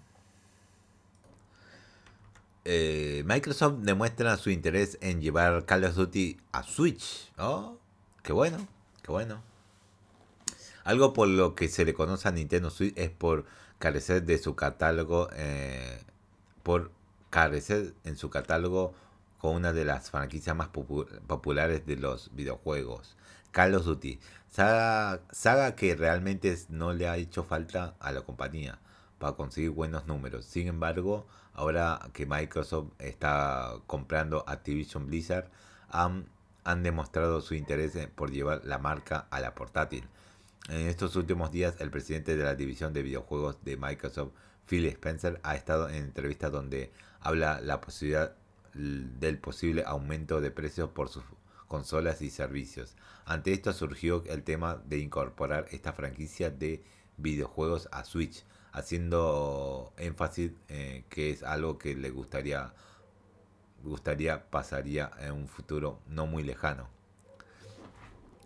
Eh, 2.65 3.23
Microsoft 3.27 3.79
demuestra 3.81 4.37
su 4.37 4.51
interés 4.51 4.99
en 5.01 5.21
llevar 5.21 5.65
Call 5.65 5.85
of 5.85 5.95
Duty 5.95 6.39
a 6.53 6.63
Switch. 6.63 7.33
Oh, 7.39 7.79
qué 8.23 8.33
bueno, 8.33 8.67
qué 9.03 9.11
bueno. 9.11 9.43
Algo 10.85 11.13
por 11.13 11.29
lo 11.29 11.55
que 11.55 11.69
se 11.69 11.85
le 11.85 11.95
conoce 11.95 12.29
a 12.29 12.33
Nintendo 12.33 12.71
Switch 12.71 12.97
es 12.97 13.11
por 13.11 13.45
carecer 13.79 14.25
de 14.25 14.39
su 14.39 14.55
catálogo, 14.57 15.29
eh, 15.35 16.03
por 16.63 16.93
carecer 17.31 17.95
en 18.05 18.17
su 18.17 18.29
catálogo 18.29 18.95
con 19.39 19.55
una 19.55 19.73
de 19.73 19.85
las 19.87 20.11
franquicias 20.11 20.55
más 20.55 20.69
populares 20.69 21.87
de 21.87 21.97
los 21.97 22.35
videojuegos, 22.35 23.17
Call 23.53 23.75
of 23.75 23.85
Duty. 23.85 24.21
Saga, 24.51 25.23
saga 25.31 25.77
que 25.77 25.95
realmente 25.95 26.57
no 26.69 26.93
le 26.93 27.09
ha 27.09 27.17
hecho 27.17 27.45
falta 27.45 27.95
a 28.01 28.13
la 28.13 28.23
compañía 28.23 28.79
para 29.19 29.37
conseguir 29.37 29.71
buenos 29.71 30.07
números. 30.07 30.45
Sin 30.45 30.67
embargo, 30.69 31.27
ahora 31.61 32.01
que 32.15 32.25
Microsoft 32.25 32.93
está 32.99 33.75
comprando 33.87 34.45
Activision 34.47 35.07
Blizzard, 35.07 35.51
han, 35.91 36.27
demostrado 36.83 37.43
su 37.43 37.55
interés 37.55 37.99
por 38.15 38.31
llevar 38.31 38.63
la 38.65 38.79
marca 38.79 39.27
a 39.31 39.41
la 39.41 39.55
portátil. 39.55 40.09
En 40.71 40.87
estos 40.89 41.17
últimos 41.17 41.51
días, 41.51 41.75
el 41.81 41.91
presidente 41.91 42.35
de 42.35 42.45
la 42.45 42.55
división 42.55 42.95
de 42.95 43.03
videojuegos 43.03 43.63
de 43.63 43.77
Microsoft, 43.77 44.33
Phil 44.67 44.87
Spencer, 44.87 45.39
ha 45.43 45.55
estado 45.55 45.91
en 45.91 45.97
entrevistas 45.97 46.51
donde 46.51 46.93
habla 47.21 47.61
la 47.61 47.83
posibilidad 47.83 48.37
del 48.73 49.39
posible 49.39 49.85
aumento 49.85 50.41
de 50.41 50.51
precios 50.51 50.89
por 50.91 51.11
sus 51.11 51.25
consolas 51.69 52.23
y 52.23 52.31
servicios. 52.31 52.97
Ante 53.27 53.53
esto 53.53 53.75
surgió 53.75 54.25
el 54.27 54.45
tema 54.45 54.81
de 54.87 54.99
incorporar 54.99 55.67
esta 55.73 55.93
franquicia 55.93 56.51
de 56.51 56.83
videojuegos 57.19 57.89
a 57.93 58.05
Switch, 58.05 58.45
haciendo 58.73 59.93
énfasis 59.97 60.53
eh, 60.69 61.05
que 61.09 61.31
es 61.31 61.43
algo 61.43 61.79
que 61.79 61.95
le 61.95 62.11
gustaría 62.11 62.73
gustaría 63.83 64.51
pasaría 64.51 65.11
en 65.21 65.33
un 65.33 65.49
futuro 65.49 66.01
no 66.07 66.27
muy 66.27 66.43
lejano. 66.43 66.89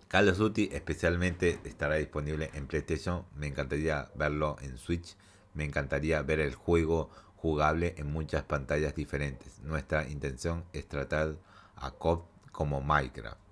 Call 0.08 0.28
of 0.28 0.38
Duty 0.38 0.70
especialmente 0.72 1.58
estará 1.64 1.96
disponible 1.96 2.50
en 2.54 2.68
PlayStation. 2.68 3.24
Me 3.34 3.48
encantaría 3.48 4.10
verlo 4.14 4.56
en 4.60 4.78
Switch. 4.78 5.16
Me 5.54 5.64
encantaría 5.64 6.22
ver 6.22 6.40
el 6.40 6.54
juego 6.54 7.10
jugable 7.36 7.94
en 7.98 8.12
muchas 8.12 8.44
pantallas 8.44 8.94
diferentes. 8.94 9.58
Nuestra 9.60 10.08
intención 10.08 10.64
es 10.72 10.86
tratar 10.86 11.36
a 11.76 11.90
COD 11.90 12.20
como 12.52 12.80
Minecraft. 12.80 13.43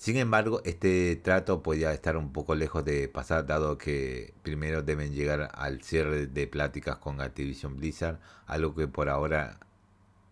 Sin 0.00 0.16
embargo, 0.16 0.62
este 0.64 1.14
trato 1.16 1.62
podría 1.62 1.92
estar 1.92 2.16
un 2.16 2.32
poco 2.32 2.54
lejos 2.54 2.82
de 2.86 3.06
pasar, 3.06 3.44
dado 3.44 3.76
que 3.76 4.32
primero 4.42 4.82
deben 4.82 5.12
llegar 5.12 5.50
al 5.52 5.82
cierre 5.82 6.26
de 6.26 6.46
pláticas 6.46 6.96
con 6.96 7.20
Activision 7.20 7.76
Blizzard, 7.76 8.18
algo 8.46 8.74
que 8.74 8.88
por 8.88 9.10
ahora 9.10 9.60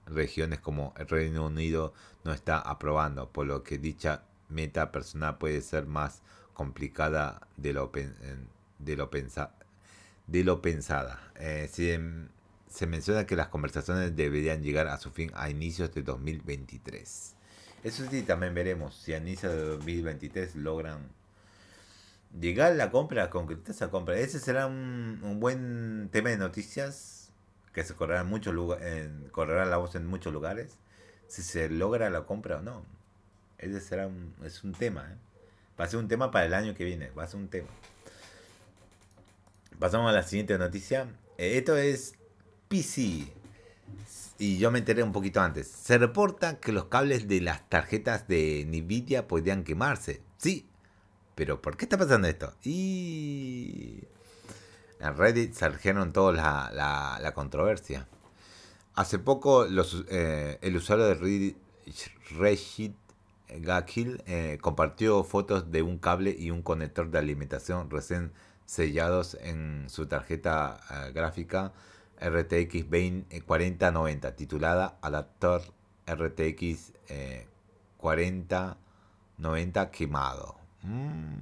regiones 0.07 0.61
como 0.61 0.95
el 0.97 1.07
Reino 1.07 1.45
Unido 1.45 1.93
no 2.25 2.33
está 2.33 2.59
aprobando, 2.61 3.31
por 3.31 3.47
lo 3.47 3.63
que 3.63 3.77
dicha 3.77 4.23
meta 4.49 4.91
personal 4.91 5.37
puede 5.37 5.61
ser 5.61 5.85
más 5.85 6.23
complicada 6.55 7.47
de 7.59 7.75
lo, 7.75 7.93
de 8.79 8.97
lo, 8.97 9.11
de 10.29 10.45
lo 10.45 10.63
pensada. 10.63 11.31
Eh, 11.37 11.69
se 11.69 12.87
menciona 12.87 13.27
que 13.27 13.37
las 13.37 13.49
conversaciones 13.49 14.17
deberían 14.17 14.63
llegar 14.63 14.87
a 14.89 14.97
su 14.97 15.11
fin 15.11 15.31
a 15.35 15.51
inicios 15.51 15.93
de 15.93 16.03
2023. 16.03 17.35
Eso 17.85 18.05
sí, 18.11 18.23
también 18.23 18.55
veremos 18.55 18.97
si 18.97 19.15
a 19.15 19.19
inicios 19.19 19.55
de 19.55 19.63
2023 19.63 20.57
logran 20.57 21.09
llegar 22.39 22.73
a 22.73 22.75
la 22.75 22.91
compra, 22.91 23.31
concretar 23.31 23.71
esa 23.71 23.91
compra. 23.91 24.19
Ese 24.19 24.39
será 24.41 24.67
un, 24.67 25.39
buen 25.41 26.09
tema 26.11 26.31
de 26.31 26.39
noticias 26.39 27.31
que 27.73 27.85
se 27.85 27.95
correrá, 27.95 28.23
en 28.23 28.27
muchos 28.27 28.55
lugares, 28.55 29.09
correrá 29.31 29.65
la 29.65 29.77
voz 29.77 29.95
en 29.95 30.07
muchos 30.07 30.33
lugares. 30.33 30.77
Si 31.29 31.43
se 31.43 31.69
logra 31.69 32.11
la 32.11 32.23
compra 32.23 32.59
o 32.59 32.63
no. 32.63 32.85
Ese 33.59 33.81
será 33.81 34.07
un, 34.07 34.35
es 34.45 34.65
un 34.65 34.73
tema. 34.73 35.09
¿eh? 35.13 35.17
Va 35.79 35.85
a 35.85 35.89
ser 35.89 36.01
un 36.01 36.09
tema 36.09 36.31
para 36.31 36.47
el 36.47 36.55
año 36.55 36.75
que 36.75 36.85
viene. 36.85 37.11
Va 37.11 37.25
a 37.25 37.27
ser 37.29 37.39
un 37.39 37.49
tema. 37.49 37.69
Pasamos 39.79 40.11
a 40.11 40.13
la 40.13 40.23
siguiente 40.23 40.59
noticia. 40.59 41.07
Eh, 41.37 41.59
esto 41.59 41.77
es 41.77 42.15
PC. 42.69 43.38
Y 44.39 44.59
yo 44.59 44.71
me 44.71 44.79
enteré 44.79 45.03
un 45.03 45.13
poquito 45.13 45.41
antes. 45.41 45.67
Se 45.67 45.99
reporta 45.99 46.61
que 46.61 46.73
los 46.73 46.85
cables 46.85 47.27
de 47.27 47.41
las 47.41 47.69
tarjetas 47.69 48.29
de 48.29 48.65
Nvidia 48.67 49.27
podrían 49.27 49.65
quemarse. 49.65 50.23
Sí. 50.37 50.67
Pero 51.35 51.61
¿por 51.61 51.77
qué 51.77 51.85
está 51.85 51.99
pasando 51.99 52.29
esto? 52.29 52.53
Y... 52.63 54.05
En 55.01 55.17
Reddit 55.17 55.55
surgieron 55.55 56.13
toda 56.13 56.33
la, 56.33 57.19
la, 57.23 57.33
controversia. 57.33 58.09
Hace 58.95 59.21
poco 59.21 59.65
los, 59.67 60.05
eh, 60.09 60.59
el 60.61 60.77
usuario 60.77 61.07
de 61.07 61.15
Reddit, 61.15 61.57
Reddit 62.37 62.97
Gakil 63.49 64.23
eh, 64.27 64.59
compartió 64.61 65.23
fotos 65.25 65.71
de 65.71 65.83
un 65.83 65.99
cable 65.99 66.35
y 66.37 66.51
un 66.51 66.63
conector 66.63 67.11
de 67.11 67.19
alimentación 67.19 67.91
recién 67.91 68.33
sellados 68.67 69.39
en 69.41 69.87
su 69.89 70.07
tarjeta 70.07 70.81
eh, 70.91 71.13
gráfica 71.13 71.73
RTX 72.21 72.85
4090 73.47 74.37
titulada 74.37 74.99
Adaptor 75.03 75.63
RTX 76.07 76.93
4090 77.97 79.91
quemado. 79.91 80.57
Mm. 80.83 81.35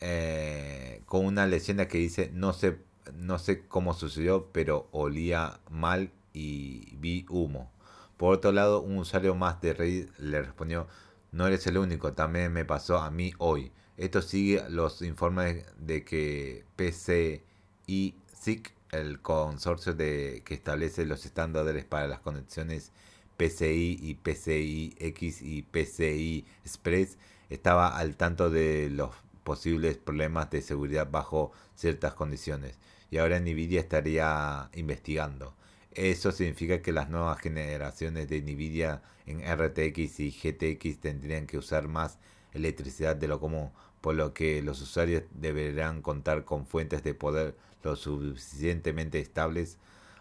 Eh, 0.00 1.02
con 1.06 1.24
una 1.24 1.46
leyenda 1.46 1.88
que 1.88 1.98
dice 1.98 2.30
no 2.34 2.52
sé, 2.52 2.78
no 3.14 3.38
sé 3.38 3.66
cómo 3.66 3.94
sucedió, 3.94 4.50
pero 4.52 4.88
olía 4.92 5.60
mal 5.70 6.10
y 6.32 6.96
vi 6.96 7.24
humo. 7.30 7.70
Por 8.16 8.34
otro 8.34 8.52
lado, 8.52 8.80
un 8.80 8.98
usuario 8.98 9.34
más 9.34 9.60
de 9.60 9.72
Reddit 9.74 10.10
le 10.18 10.42
respondió, 10.42 10.88
no 11.32 11.46
eres 11.46 11.66
el 11.66 11.78
único, 11.78 12.12
también 12.12 12.52
me 12.52 12.64
pasó 12.64 12.98
a 12.98 13.10
mí 13.10 13.32
hoy. 13.38 13.72
Esto 13.96 14.22
sigue 14.22 14.62
los 14.68 15.02
informes 15.02 15.64
de 15.78 16.04
que 16.04 16.64
PCI 16.76 18.14
SIC, 18.44 18.74
el 18.98 19.20
consorcio 19.20 19.94
de, 19.94 20.42
que 20.44 20.54
establece 20.54 21.04
los 21.04 21.24
estándares 21.26 21.84
para 21.84 22.08
las 22.08 22.20
conexiones 22.20 22.92
PCI 23.36 23.98
y 24.00 24.14
PCI 24.14 24.96
X 24.98 25.42
y 25.42 25.62
PCI 25.62 26.46
Express, 26.64 27.18
estaba 27.50 27.96
al 27.96 28.16
tanto 28.16 28.50
de 28.50 28.90
los 28.90 29.10
posibles 29.42 29.98
problemas 29.98 30.50
de 30.50 30.62
seguridad 30.62 31.10
bajo 31.10 31.52
ciertas 31.74 32.14
condiciones. 32.14 32.78
Y 33.10 33.18
ahora 33.18 33.38
Nvidia 33.38 33.80
estaría 33.80 34.70
investigando. 34.74 35.54
Eso 35.92 36.32
significa 36.32 36.82
que 36.82 36.92
las 36.92 37.08
nuevas 37.10 37.38
generaciones 37.38 38.28
de 38.28 38.40
Nvidia 38.42 39.02
en 39.26 39.40
RTX 39.40 40.20
y 40.20 40.30
GTX 40.30 41.00
tendrían 41.00 41.46
que 41.46 41.58
usar 41.58 41.86
más 41.88 42.18
electricidad 42.52 43.16
de 43.16 43.28
lo 43.28 43.40
común, 43.40 43.70
por 44.00 44.14
lo 44.14 44.34
que 44.34 44.62
los 44.62 44.80
usuarios 44.82 45.22
deberán 45.32 46.02
contar 46.02 46.44
con 46.44 46.66
fuentes 46.66 47.02
de 47.04 47.14
poder 47.14 47.56
lo 47.84 47.96
suficientemente 47.96 49.20
estables. 49.20 49.78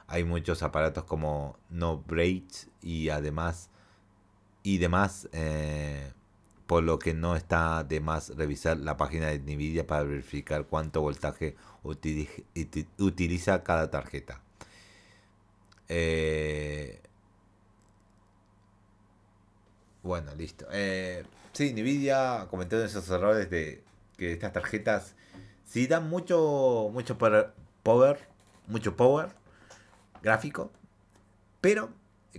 Hay 0.08 0.24
muchos 0.24 0.62
aparatos 0.64 1.06
como 1.06 1.58
No 1.70 1.98
Braid 1.98 2.44
y 2.82 3.10
además 3.10 3.70
y 4.62 4.78
demás, 4.78 5.28
eh, 5.34 6.12
por 6.68 6.84
lo 6.84 7.00
que 7.00 7.14
no 7.14 7.36
está 7.36 7.84
de 7.84 8.00
más 8.00 8.30
revisar 8.36 8.78
la 8.78 8.98
página 8.98 9.28
de 9.28 9.40
Nvidia 9.40 9.86
para 9.86 10.04
verificar 10.04 10.66
cuánto 10.66 11.02
voltaje 11.02 11.56
utiliza 12.98 13.64
cada 13.64 13.92
tarjeta. 13.92 14.42
Eh, 15.90 17.02
bueno, 20.02 20.34
listo. 20.36 20.66
Eh, 20.72 21.24
sí, 21.52 21.74
Nvidia 21.74 22.48
comentó 22.50 22.82
esos 22.84 23.10
errores 23.10 23.50
de 23.50 23.84
que 24.18 24.32
estas 24.34 24.54
tarjetas 24.54 25.16
sí 25.74 25.88
dan 25.88 26.08
mucho, 26.08 26.92
mucho 26.94 27.18
power, 27.18 28.20
mucho 28.68 28.96
power 28.96 29.30
gráfico, 30.22 30.72
pero 31.62 31.90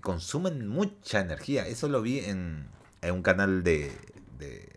consumen 0.02 0.68
mucha 0.68 1.18
energía. 1.18 1.66
Eso 1.66 1.88
lo 1.88 2.00
vi 2.00 2.20
en, 2.20 2.68
un 3.02 3.22
canal 3.22 3.64
de, 3.64 3.90
de 4.38 4.76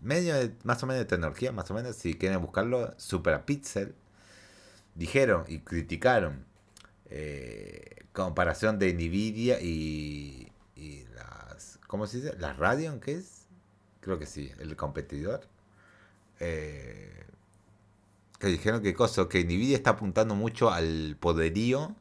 medio, 0.00 0.34
más 0.64 0.82
o 0.82 0.86
menos 0.86 1.00
de 1.00 1.04
tecnología, 1.04 1.52
más 1.52 1.70
o 1.70 1.74
menos, 1.74 1.94
si 1.94 2.14
quieren 2.14 2.40
buscarlo, 2.40 2.94
Super 2.96 3.44
Pixel 3.44 3.94
dijeron 4.94 5.44
y 5.46 5.58
criticaron 5.58 6.46
eh, 7.10 8.06
comparación 8.14 8.78
de 8.78 8.94
Nvidia 8.94 9.60
y, 9.60 10.50
y 10.74 11.04
las, 11.14 11.78
¿cómo 11.86 12.06
se 12.06 12.22
dice? 12.22 12.34
Las 12.38 12.56
Radeon, 12.56 12.98
¿qué 12.98 13.12
es? 13.12 13.44
Creo 14.00 14.18
que 14.18 14.24
sí, 14.24 14.50
el 14.58 14.74
competidor. 14.74 15.42
Eh, 16.38 17.26
que 18.40 18.48
dijeron 18.48 18.82
que 18.82 18.94
cosa, 18.94 19.28
que 19.28 19.44
Nvidia 19.44 19.76
está 19.76 19.90
apuntando 19.90 20.34
mucho 20.34 20.70
al 20.70 21.16
poderío 21.20 21.94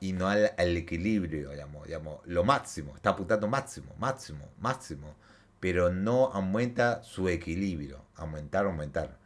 y 0.00 0.12
no 0.12 0.28
al, 0.28 0.52
equilibrio, 0.56 1.50
digamos, 1.50 1.86
digamos, 1.86 2.20
lo 2.24 2.44
máximo, 2.44 2.94
está 2.94 3.10
apuntando 3.10 3.48
máximo, 3.48 3.92
máximo, 3.98 4.48
máximo, 4.60 5.14
pero 5.58 5.90
no 5.90 6.26
aumenta 6.26 7.02
su 7.02 7.28
equilibrio, 7.28 8.00
aumentar, 8.14 8.66
aumentar, 8.66 9.18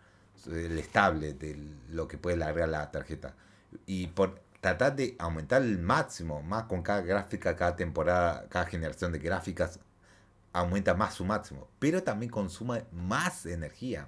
el 0.46 0.78
estable 0.78 1.34
de 1.34 1.58
lo 1.90 2.08
que 2.08 2.16
puede 2.16 2.38
largar 2.38 2.70
la 2.70 2.90
tarjeta. 2.90 3.34
Y 3.84 4.06
por 4.06 4.40
tratar 4.62 4.96
de 4.96 5.14
aumentar 5.18 5.60
el 5.60 5.78
máximo, 5.78 6.42
más 6.42 6.64
con 6.64 6.82
cada 6.82 7.02
gráfica, 7.02 7.54
cada 7.54 7.76
temporada, 7.76 8.46
cada 8.48 8.64
generación 8.64 9.12
de 9.12 9.18
gráficas, 9.18 9.78
aumenta 10.54 10.94
más 10.94 11.14
su 11.14 11.24
máximo, 11.26 11.68
pero 11.78 12.02
también 12.02 12.30
consume 12.30 12.84
más 12.92 13.44
energía. 13.44 14.06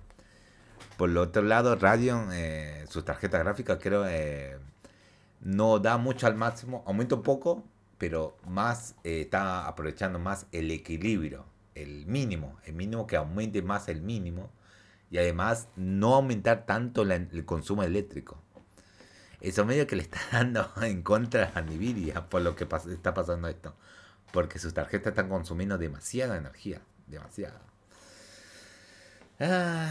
Por 0.97 1.11
el 1.11 1.17
otro 1.17 1.43
lado, 1.43 1.77
Radeon, 1.77 2.31
eh, 2.33 2.85
sus 2.89 3.05
tarjetas 3.05 3.41
gráficas 3.41 3.79
creo 3.81 4.07
eh, 4.07 4.59
no 5.41 5.79
da 5.79 5.97
mucho 5.97 6.27
al 6.27 6.37
máximo, 6.37 6.85
aumenta 6.87 7.15
un 7.15 7.23
poco, 7.23 7.65
pero 7.99 8.37
más 8.47 8.95
eh, 9.05 9.23
está 9.23 9.67
aprovechando 9.67 10.19
más 10.19 10.47
el 10.53 10.71
equilibrio, 10.71 11.45
el 11.75 12.07
mínimo, 12.07 12.59
el 12.65 12.75
mínimo 12.75 13.07
que 13.07 13.17
aumente 13.17 13.63
más 13.63 13.89
el 13.89 14.03
mínimo 14.03 14.51
y 15.11 15.19
además 15.19 15.69
no 15.77 16.15
aumentar 16.15 16.67
tanto 16.67 17.03
el 17.03 17.45
consumo 17.45 17.83
eléctrico. 17.83 18.41
Eso 19.41 19.65
medio 19.65 19.87
que 19.87 19.97
le 19.97 20.03
está 20.03 20.21
dando 20.33 20.71
en 20.83 21.03
contra 21.03 21.53
a 21.55 21.63
Nvidia 21.63 22.29
por 22.29 22.43
lo 22.43 22.55
que 22.55 22.65
está 22.65 23.15
pasando 23.15 23.49
esto. 23.49 23.75
Porque 24.33 24.59
sus 24.59 24.75
tarjetas 24.75 25.11
están 25.11 25.29
consumiendo 25.29 25.77
demasiada 25.79 26.37
energía. 26.37 26.81
Demasiada. 27.07 27.61
Ah, 29.41 29.91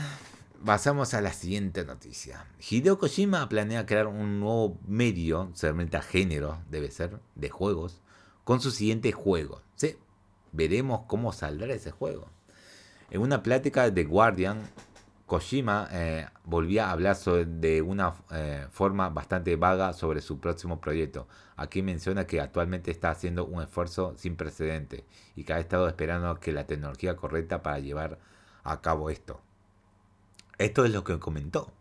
pasamos 0.64 1.14
a 1.14 1.22
la 1.22 1.34
siguiente 1.34 1.86
noticia. 1.86 2.46
Hideo 2.60 3.00
Kojima 3.00 3.48
planea 3.50 3.86
crear 3.86 4.08
un 4.08 4.40
nuevo 4.40 4.78
medio, 4.86 5.52
seguramente 5.54 5.98
a 5.98 6.02
género, 6.02 6.60
debe 6.70 6.92
ser, 6.92 7.20
de 7.36 7.50
juegos, 7.50 8.02
con 8.44 8.62
su 8.62 8.72
siguiente 8.72 9.12
juego. 9.12 9.62
¿sí? 9.76 9.98
Veremos 10.52 11.02
cómo 11.08 11.32
saldrá 11.32 11.74
ese 11.74 11.92
juego. 11.92 12.28
En 13.10 13.22
una 13.22 13.42
plática 13.42 13.90
de 13.90 14.04
Guardian, 14.04 14.62
Kojima 15.26 15.88
eh, 15.92 16.28
volvía 16.44 16.88
a 16.88 16.92
hablar 16.92 17.16
de 17.18 17.82
una 17.82 18.16
eh, 18.32 18.66
forma 18.72 19.10
bastante 19.10 19.56
vaga 19.56 19.94
sobre 19.94 20.22
su 20.22 20.40
próximo 20.40 20.82
proyecto. 20.82 21.28
Aquí 21.56 21.82
menciona 21.82 22.26
que 22.26 22.42
actualmente 22.42 22.90
está 22.90 23.12
haciendo 23.12 23.46
un 23.46 23.62
esfuerzo 23.62 24.16
sin 24.18 24.36
precedente 24.36 25.06
y 25.36 25.44
que 25.44 25.54
ha 25.54 25.60
estado 25.60 25.88
esperando 25.88 26.40
que 26.40 26.52
la 26.52 26.66
tecnología 26.66 27.16
correcta 27.16 27.62
para 27.62 27.80
llevar 27.80 28.20
a 28.64 28.82
cabo 28.82 29.10
esto. 29.10 29.42
Esto 30.60 30.84
es 30.84 30.92
lo 30.92 31.06
que 31.06 31.20
comentó. 31.20 31.72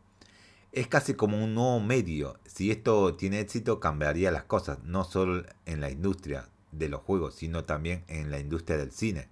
Es 0.70 0.86
casi 0.86 1.14
como 1.14 1.42
un 1.42 1.54
nuevo 1.54 1.80
medio. 1.80 2.38
Si 2.46 2.70
esto 2.70 3.16
tiene 3.16 3.40
éxito, 3.40 3.80
cambiaría 3.80 4.30
las 4.30 4.44
cosas, 4.44 4.78
no 4.84 5.02
solo 5.02 5.44
en 5.66 5.80
la 5.80 5.90
industria 5.90 6.48
de 6.70 6.88
los 6.88 7.00
juegos, 7.02 7.34
sino 7.34 7.64
también 7.64 8.04
en 8.06 8.30
la 8.30 8.38
industria 8.38 8.78
del 8.78 8.92
cine. 8.92 9.28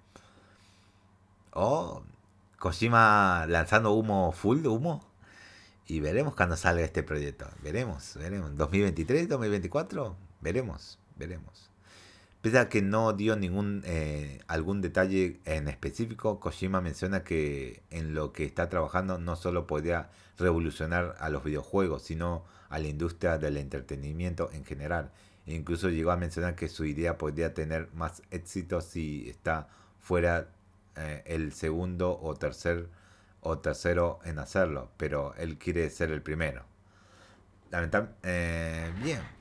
Oh, 1.52 2.02
Kojima 2.58 3.46
lanzando 3.48 3.92
humo 3.92 4.32
full 4.32 4.66
humo. 4.66 5.04
Y 5.86 6.00
veremos 6.00 6.34
cuando 6.34 6.56
salga 6.56 6.82
este 6.82 7.04
proyecto. 7.04 7.46
Veremos, 7.62 8.14
veremos. 8.16 8.56
2023, 8.56 9.28
2024, 9.28 10.16
veremos, 10.40 10.98
veremos. 11.16 11.70
Pese 12.46 12.60
a 12.60 12.68
que 12.68 12.80
no 12.80 13.12
dio 13.12 13.34
ningún 13.34 13.82
eh, 13.86 14.38
algún 14.46 14.80
detalle 14.80 15.40
en 15.46 15.66
específico, 15.66 16.38
Kojima 16.38 16.80
menciona 16.80 17.24
que 17.24 17.82
en 17.90 18.14
lo 18.14 18.32
que 18.32 18.44
está 18.44 18.68
trabajando 18.68 19.18
no 19.18 19.34
solo 19.34 19.66
podría 19.66 20.10
revolucionar 20.38 21.16
a 21.18 21.28
los 21.28 21.42
videojuegos, 21.42 22.02
sino 22.02 22.44
a 22.68 22.78
la 22.78 22.86
industria 22.86 23.38
del 23.38 23.56
entretenimiento 23.56 24.48
en 24.52 24.64
general. 24.64 25.10
E 25.44 25.54
incluso 25.54 25.88
llegó 25.88 26.12
a 26.12 26.16
mencionar 26.16 26.54
que 26.54 26.68
su 26.68 26.84
idea 26.84 27.18
podría 27.18 27.52
tener 27.52 27.88
más 27.94 28.22
éxito 28.30 28.80
si 28.80 29.28
está 29.28 29.66
fuera 29.98 30.46
eh, 30.94 31.24
el 31.26 31.52
segundo 31.52 32.16
o 32.22 32.36
tercer 32.36 32.88
o 33.40 33.58
tercero 33.58 34.20
en 34.24 34.38
hacerlo, 34.38 34.92
pero 34.96 35.34
él 35.34 35.58
quiere 35.58 35.90
ser 35.90 36.12
el 36.12 36.22
primero. 36.22 36.64
Lamentablemente, 37.72 38.20
eh, 38.22 38.92
bien. 39.02 39.35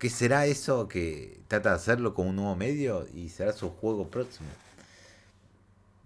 ¿Qué 0.00 0.08
será 0.08 0.46
eso 0.46 0.88
que 0.88 1.42
trata 1.46 1.68
de 1.68 1.76
hacerlo 1.76 2.14
con 2.14 2.26
un 2.26 2.36
nuevo 2.36 2.56
medio 2.56 3.06
y 3.12 3.28
será 3.28 3.52
su 3.52 3.68
juego 3.68 4.10
próximo? 4.10 4.48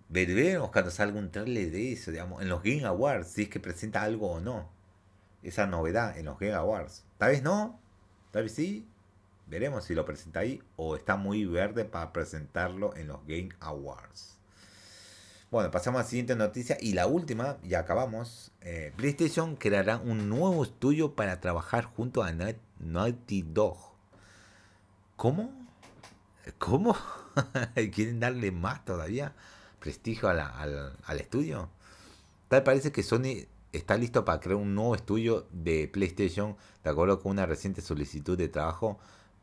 Veremos 0.09 0.73
cuando 0.73 0.91
salga 0.91 1.17
un 1.17 1.31
trailer 1.31 1.71
de 1.71 1.93
eso, 1.93 2.11
digamos, 2.11 2.43
en 2.43 2.49
los 2.49 2.61
Game 2.65 2.85
Awards, 2.85 3.29
si 3.29 3.43
es 3.43 3.49
que 3.49 3.61
presenta 3.61 4.03
algo 4.03 4.33
o 4.33 4.41
no. 4.41 4.69
Esa 5.45 5.69
novedad 5.69 6.19
en 6.19 6.25
los 6.25 6.41
Game 6.41 6.55
Awards. 6.55 7.05
Tal 7.19 7.31
vez 7.31 7.45
no, 7.45 7.79
tal 8.33 8.43
vez 8.43 8.53
sí. 8.53 8.85
Veremos 9.47 9.85
si 9.85 9.95
lo 9.95 10.05
presenta 10.05 10.41
ahí 10.41 10.61
o 10.75 10.97
está 10.97 11.15
muy 11.15 11.45
verde 11.45 11.85
para 11.85 12.13
presentarlo 12.13 12.97
en 12.97 13.07
los 13.07 13.25
Game 13.29 13.51
Awards. 13.61 14.39
Bueno, 15.53 15.71
pasamos 15.71 16.01
a 16.01 16.03
la 16.03 16.09
siguiente 16.09 16.35
noticia 16.35 16.77
y 16.81 16.95
la 16.95 17.07
última, 17.07 17.59
ya 17.63 17.79
acabamos. 17.79 18.51
Eh, 18.61 18.93
PlayStation 18.97 19.55
creará 19.55 19.99
un 19.99 20.29
nuevo 20.29 20.65
estudio 20.65 21.15
para 21.15 21.41
trabajar 21.41 21.85
junto 21.85 22.25
a 22.25 22.33
Naughty 22.85 23.43
Dog. 23.43 23.77
¿Cómo? 25.17 25.53
¿Cómo? 26.59 26.97
¿Quieren 27.93 28.21
darle 28.21 28.51
más 28.53 28.85
todavía 28.85 29.35
prestigio 29.81 30.29
al, 30.29 31.21
estudio? 31.21 31.69
Tal 32.49 32.63
parece 32.63 32.93
que 32.93 33.03
Sony 33.03 33.47
está 33.73 33.97
listo 33.97 34.25
para 34.25 34.41
crear 34.41 34.57
un 34.57 34.75
nuevo 34.75 34.95
estudio 34.95 35.47
de 35.53 35.89
PlayStation 35.89 36.57
de 36.83 36.91
acuerdo 36.91 37.21
con 37.21 37.33
una 37.33 37.47
reciente 37.47 37.81
solicitud 37.81 38.39
de 38.39 38.49
trabajo 38.49 38.99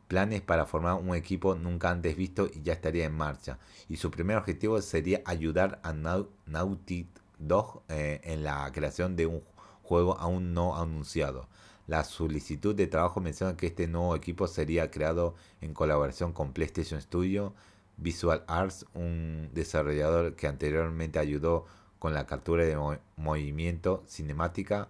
planes 0.08 0.42
para 0.42 0.66
formar 0.66 0.94
un 0.94 1.14
equipo 1.14 1.54
nunca 1.54 1.90
antes 1.90 2.16
visto 2.16 2.48
y 2.52 2.62
ya 2.62 2.74
estaría 2.74 3.06
en 3.06 3.16
marcha. 3.16 3.58
Y 3.88 3.96
su 3.96 4.10
primer 4.10 4.36
objetivo 4.36 4.80
sería 4.82 5.22
ayudar 5.24 5.80
a 5.82 5.92
Naughty 5.92 7.08
Dog 7.38 7.82
eh, 7.88 8.20
en 8.24 8.44
la 8.44 8.70
creación 8.72 9.16
de 9.16 9.26
un 9.26 9.42
juego 9.82 10.18
aún 10.18 10.52
no 10.52 10.76
anunciado. 10.76 11.48
La 11.92 12.04
solicitud 12.04 12.74
de 12.74 12.86
trabajo 12.86 13.20
menciona 13.20 13.54
que 13.54 13.66
este 13.66 13.86
nuevo 13.86 14.16
equipo 14.16 14.48
sería 14.48 14.90
creado 14.90 15.34
en 15.60 15.74
colaboración 15.74 16.32
con 16.32 16.54
PlayStation 16.54 17.02
Studio, 17.02 17.52
Visual 17.98 18.44
Arts, 18.46 18.86
un 18.94 19.50
desarrollador 19.52 20.34
que 20.34 20.46
anteriormente 20.46 21.18
ayudó 21.18 21.66
con 21.98 22.14
la 22.14 22.24
captura 22.24 22.64
de 22.64 22.78
movimiento, 23.16 24.02
cinemática, 24.06 24.88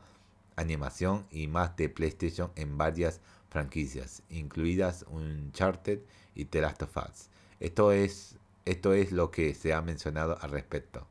animación 0.55 1.27
y 1.33 1.49
más 1.49 1.75
de 1.75 1.89
PlayStation 1.89 2.53
en 2.55 2.79
varias 2.79 3.21
franquicias, 3.49 4.23
incluidas 4.31 5.05
Uncharted 5.11 6.03
y 6.37 6.45
The 6.45 6.61
Last 6.61 6.83
of 6.83 6.97
Us. 6.99 7.31
Esto 7.59 7.91
es, 7.91 8.37
esto 8.65 8.93
es 8.93 9.11
lo 9.11 9.33
que 9.33 9.55
se 9.55 9.75
ha 9.75 9.83
mencionado 9.83 10.39
al 10.41 10.53
respecto. 10.53 11.09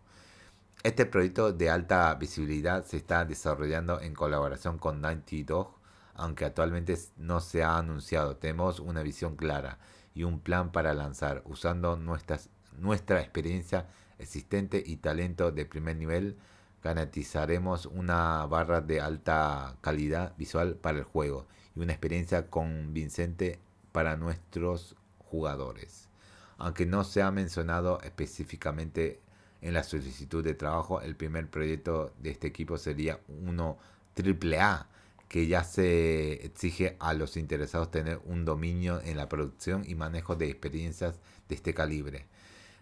Este 0.83 1.05
proyecto 1.05 1.51
de 1.51 1.69
alta 1.69 2.15
visibilidad 2.15 2.85
se 2.85 2.95
está 2.95 3.25
desarrollando 3.25 3.99
en 3.99 4.13
colaboración 4.13 4.77
con 4.77 5.01
92, 5.01 5.80
aunque 6.13 6.45
actualmente 6.45 6.97
no 7.17 7.39
se 7.39 7.63
ha 7.63 7.77
anunciado. 7.77 8.37
Tenemos 8.37 8.79
una 8.79 9.03
visión 9.03 9.35
clara 9.35 9.79
y 10.13 10.23
un 10.23 10.39
plan 10.39 10.71
para 10.71 10.93
lanzar, 10.93 11.41
usando 11.45 11.95
nuestras, 11.97 12.49
nuestra 12.77 13.21
experiencia 13.21 13.87
existente 14.19 14.83
y 14.85 14.97
talento 14.97 15.51
de 15.51 15.65
primer 15.65 15.97
nivel, 15.97 16.37
garantizaremos 16.83 17.85
una 17.85 18.45
barra 18.45 18.81
de 18.81 19.01
alta 19.01 19.77
calidad 19.81 20.35
visual 20.37 20.75
para 20.75 20.99
el 20.99 21.03
juego 21.03 21.47
y 21.75 21.81
una 21.81 21.93
experiencia 21.93 22.49
convincente 22.49 23.59
para 23.91 24.17
nuestros 24.17 24.95
jugadores. 25.19 26.09
Aunque 26.57 26.85
no 26.85 27.03
se 27.03 27.21
ha 27.21 27.31
mencionado 27.31 27.99
específicamente 28.01 29.19
en 29.61 29.73
la 29.73 29.83
solicitud 29.83 30.43
de 30.43 30.53
trabajo, 30.53 31.01
el 31.01 31.15
primer 31.15 31.49
proyecto 31.49 32.13
de 32.19 32.31
este 32.31 32.47
equipo 32.47 32.77
sería 32.77 33.19
uno 33.27 33.77
AAA, 34.15 34.87
que 35.31 35.47
ya 35.47 35.63
se 35.63 36.45
exige 36.45 36.97
a 36.99 37.13
los 37.13 37.37
interesados 37.37 37.89
tener 37.89 38.19
un 38.25 38.43
dominio 38.43 38.99
en 38.99 39.15
la 39.15 39.29
producción 39.29 39.85
y 39.87 39.95
manejo 39.95 40.35
de 40.35 40.49
experiencias 40.49 41.21
de 41.47 41.55
este 41.55 41.73
calibre. 41.73 42.25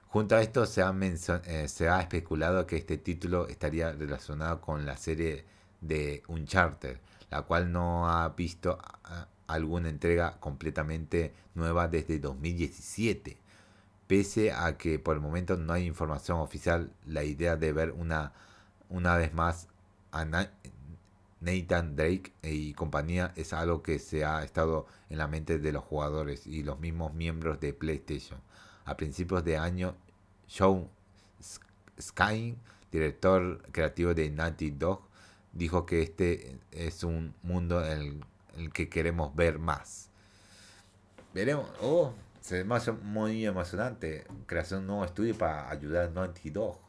Junto 0.07 0.35
a 0.35 0.41
esto 0.41 0.65
se 0.65 0.81
ha, 0.81 0.91
eh, 0.99 1.67
especulado 2.01 2.65
que 2.65 2.77
este 2.77 2.97
título 2.97 3.47
estaría 3.47 3.91
relacionado 3.91 4.62
con 4.62 4.88
la 4.88 4.97
serie 4.97 5.45
de 5.79 6.23
Uncharted, 6.27 6.97
la 7.29 7.43
cual 7.43 7.71
no 7.71 8.09
ha 8.09 8.29
visto 8.29 8.79
alguna 9.45 9.89
entrega 9.89 10.39
completamente 10.39 11.35
nueva 11.53 11.88
desde 11.88 12.17
2017. 12.17 13.38
Pese 14.07 14.53
a 14.53 14.75
que 14.75 14.97
por 14.97 15.13
el 15.15 15.21
momento 15.21 15.55
no 15.55 15.73
hay 15.73 15.85
información 15.85 16.39
oficial, 16.39 16.91
la 17.05 17.23
idea 17.23 17.57
de 17.57 17.73
ver 17.73 17.91
una, 17.91 18.33
una 18.89 19.17
vez 19.17 19.35
más 19.35 19.67
Nathan 21.41 21.95
Drake 21.95 22.34
y 22.43 22.73
compañía 22.73 23.34
es 23.36 23.54
algo 23.54 23.82
que 23.82 23.99
se 23.99 24.25
ha 24.25 24.43
estado 24.43 24.88
en 25.10 25.17
la 25.17 25.28
mente 25.28 25.58
de 25.58 25.71
los 25.71 25.84
jugadores 25.84 26.45
y 26.47 26.63
los 26.63 26.80
mismos 26.80 27.13
miembros 27.13 27.60
de 27.60 27.73
PlayStation. 27.73 28.39
A 28.86 28.97
principios 28.97 29.43
de 29.45 29.58
año, 29.58 29.95
Sean 30.47 30.89
Sky, 31.99 32.58
director 32.91 33.62
creativo 33.71 34.13
de 34.13 34.30
Naughty 34.30 34.71
Dog, 34.71 35.02
dijo 35.54 35.86
que 35.86 36.02
este 36.02 36.60
es 36.71 37.04
un 37.04 37.34
mundo 37.43 37.86
en 37.86 38.23
el, 38.58 38.73
que 38.73 38.89
queremos 38.89 39.36
ver 39.36 39.60
más. 39.60 40.10
Veremos, 41.34 41.69
oh, 41.82 42.13
se 42.41 42.63
ve 42.63 42.93
muy 43.04 43.45
emocionante. 43.45 44.25
Creación 44.47 44.80
de 44.80 44.82
un 44.82 44.88
nuevo 44.88 45.06
estudio 45.06 45.38
para 45.38 45.69
ayudar 45.69 46.10
a 46.10 46.10
Naughty 46.10 46.49
Dog. 46.49 46.88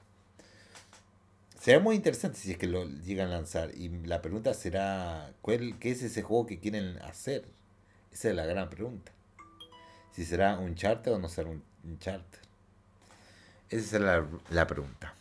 Será 1.60 1.78
muy 1.78 1.94
interesante 1.94 2.38
si 2.38 2.52
es 2.52 2.56
que 2.56 2.66
lo 2.66 2.86
llegan 2.86 3.28
a 3.28 3.32
lanzar. 3.32 3.70
Y 3.74 3.90
la 4.06 4.22
pregunta 4.22 4.54
será, 4.54 5.34
¿cuál, 5.42 5.78
¿qué 5.78 5.90
es 5.90 6.02
ese 6.02 6.22
juego 6.22 6.46
que 6.46 6.58
quieren 6.58 6.96
hacer? 7.02 7.44
Esa 8.10 8.30
es 8.30 8.34
la 8.34 8.46
gran 8.46 8.70
pregunta. 8.70 9.12
Si 10.10 10.24
será 10.24 10.58
un 10.58 10.74
charter 10.74 11.12
o 11.12 11.18
no 11.18 11.28
será 11.28 11.50
un, 11.50 11.62
charter. 11.98 12.40
Esa 13.68 13.96
es 13.98 14.02
la, 14.02 14.26
la 14.48 14.66
pregunta. 14.66 15.14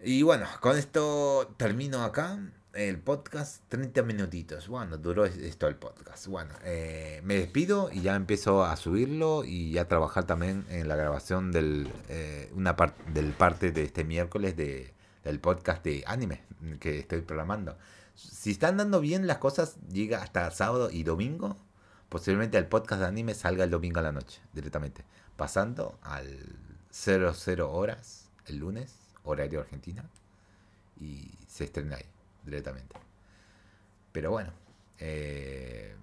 Y 0.00 0.22
bueno, 0.22 0.46
con 0.60 0.78
esto 0.78 1.54
termino 1.56 2.04
acá 2.04 2.38
el 2.72 3.00
podcast, 3.00 3.64
30 3.68 4.04
minutitos. 4.04 4.68
Bueno, 4.68 4.96
duró 4.96 5.24
esto 5.24 5.66
el 5.66 5.74
podcast. 5.74 6.28
Bueno, 6.28 6.54
eh, 6.62 7.20
me 7.24 7.34
despido 7.34 7.90
y 7.92 8.02
ya 8.02 8.14
empiezo 8.14 8.64
a 8.64 8.76
subirlo 8.76 9.42
y 9.44 9.72
ya 9.72 9.88
trabajar 9.88 10.24
también 10.24 10.64
en 10.68 10.86
la 10.86 10.94
grabación 10.94 11.50
del, 11.50 11.92
eh, 12.08 12.48
una 12.54 12.76
parte 12.76 13.02
del 13.10 13.32
parte 13.32 13.72
de 13.72 13.82
este 13.82 14.04
miércoles 14.04 14.56
de, 14.56 14.94
del 15.24 15.40
podcast 15.40 15.84
de 15.84 16.04
anime 16.06 16.42
que 16.78 17.00
estoy 17.00 17.22
programando. 17.22 17.76
Si 18.14 18.50
están 18.50 18.76
dando 18.76 19.00
bien 19.00 19.26
las 19.26 19.38
cosas, 19.38 19.76
llega 19.90 20.22
hasta 20.22 20.50
sábado 20.50 20.90
y 20.90 21.02
domingo. 21.02 21.56
Posiblemente 22.08 22.58
el 22.58 22.66
podcast 22.66 23.00
de 23.00 23.08
anime 23.08 23.34
salga 23.34 23.64
el 23.64 23.70
domingo 23.70 24.00
a 24.00 24.02
la 24.02 24.12
noche, 24.12 24.40
directamente. 24.52 25.04
Pasando 25.36 25.98
al 26.02 26.38
00 26.90 27.72
horas 27.72 28.28
el 28.46 28.58
lunes, 28.58 28.96
horario 29.24 29.60
argentina. 29.60 30.04
Y 31.00 31.30
se 31.46 31.64
estrena 31.64 31.96
ahí 31.96 32.04
directamente. 32.44 32.96
Pero 34.12 34.30
bueno, 34.30 34.52
eh, 34.98 35.94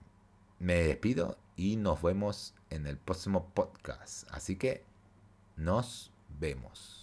me 0.59 0.75
despido 0.75 1.37
y 1.55 1.75
nos 1.75 2.01
vemos 2.01 2.55
en 2.69 2.87
el 2.87 2.97
próximo 2.97 3.49
podcast. 3.53 4.27
Así 4.31 4.55
que 4.55 4.83
nos 5.55 6.11
vemos. 6.39 6.96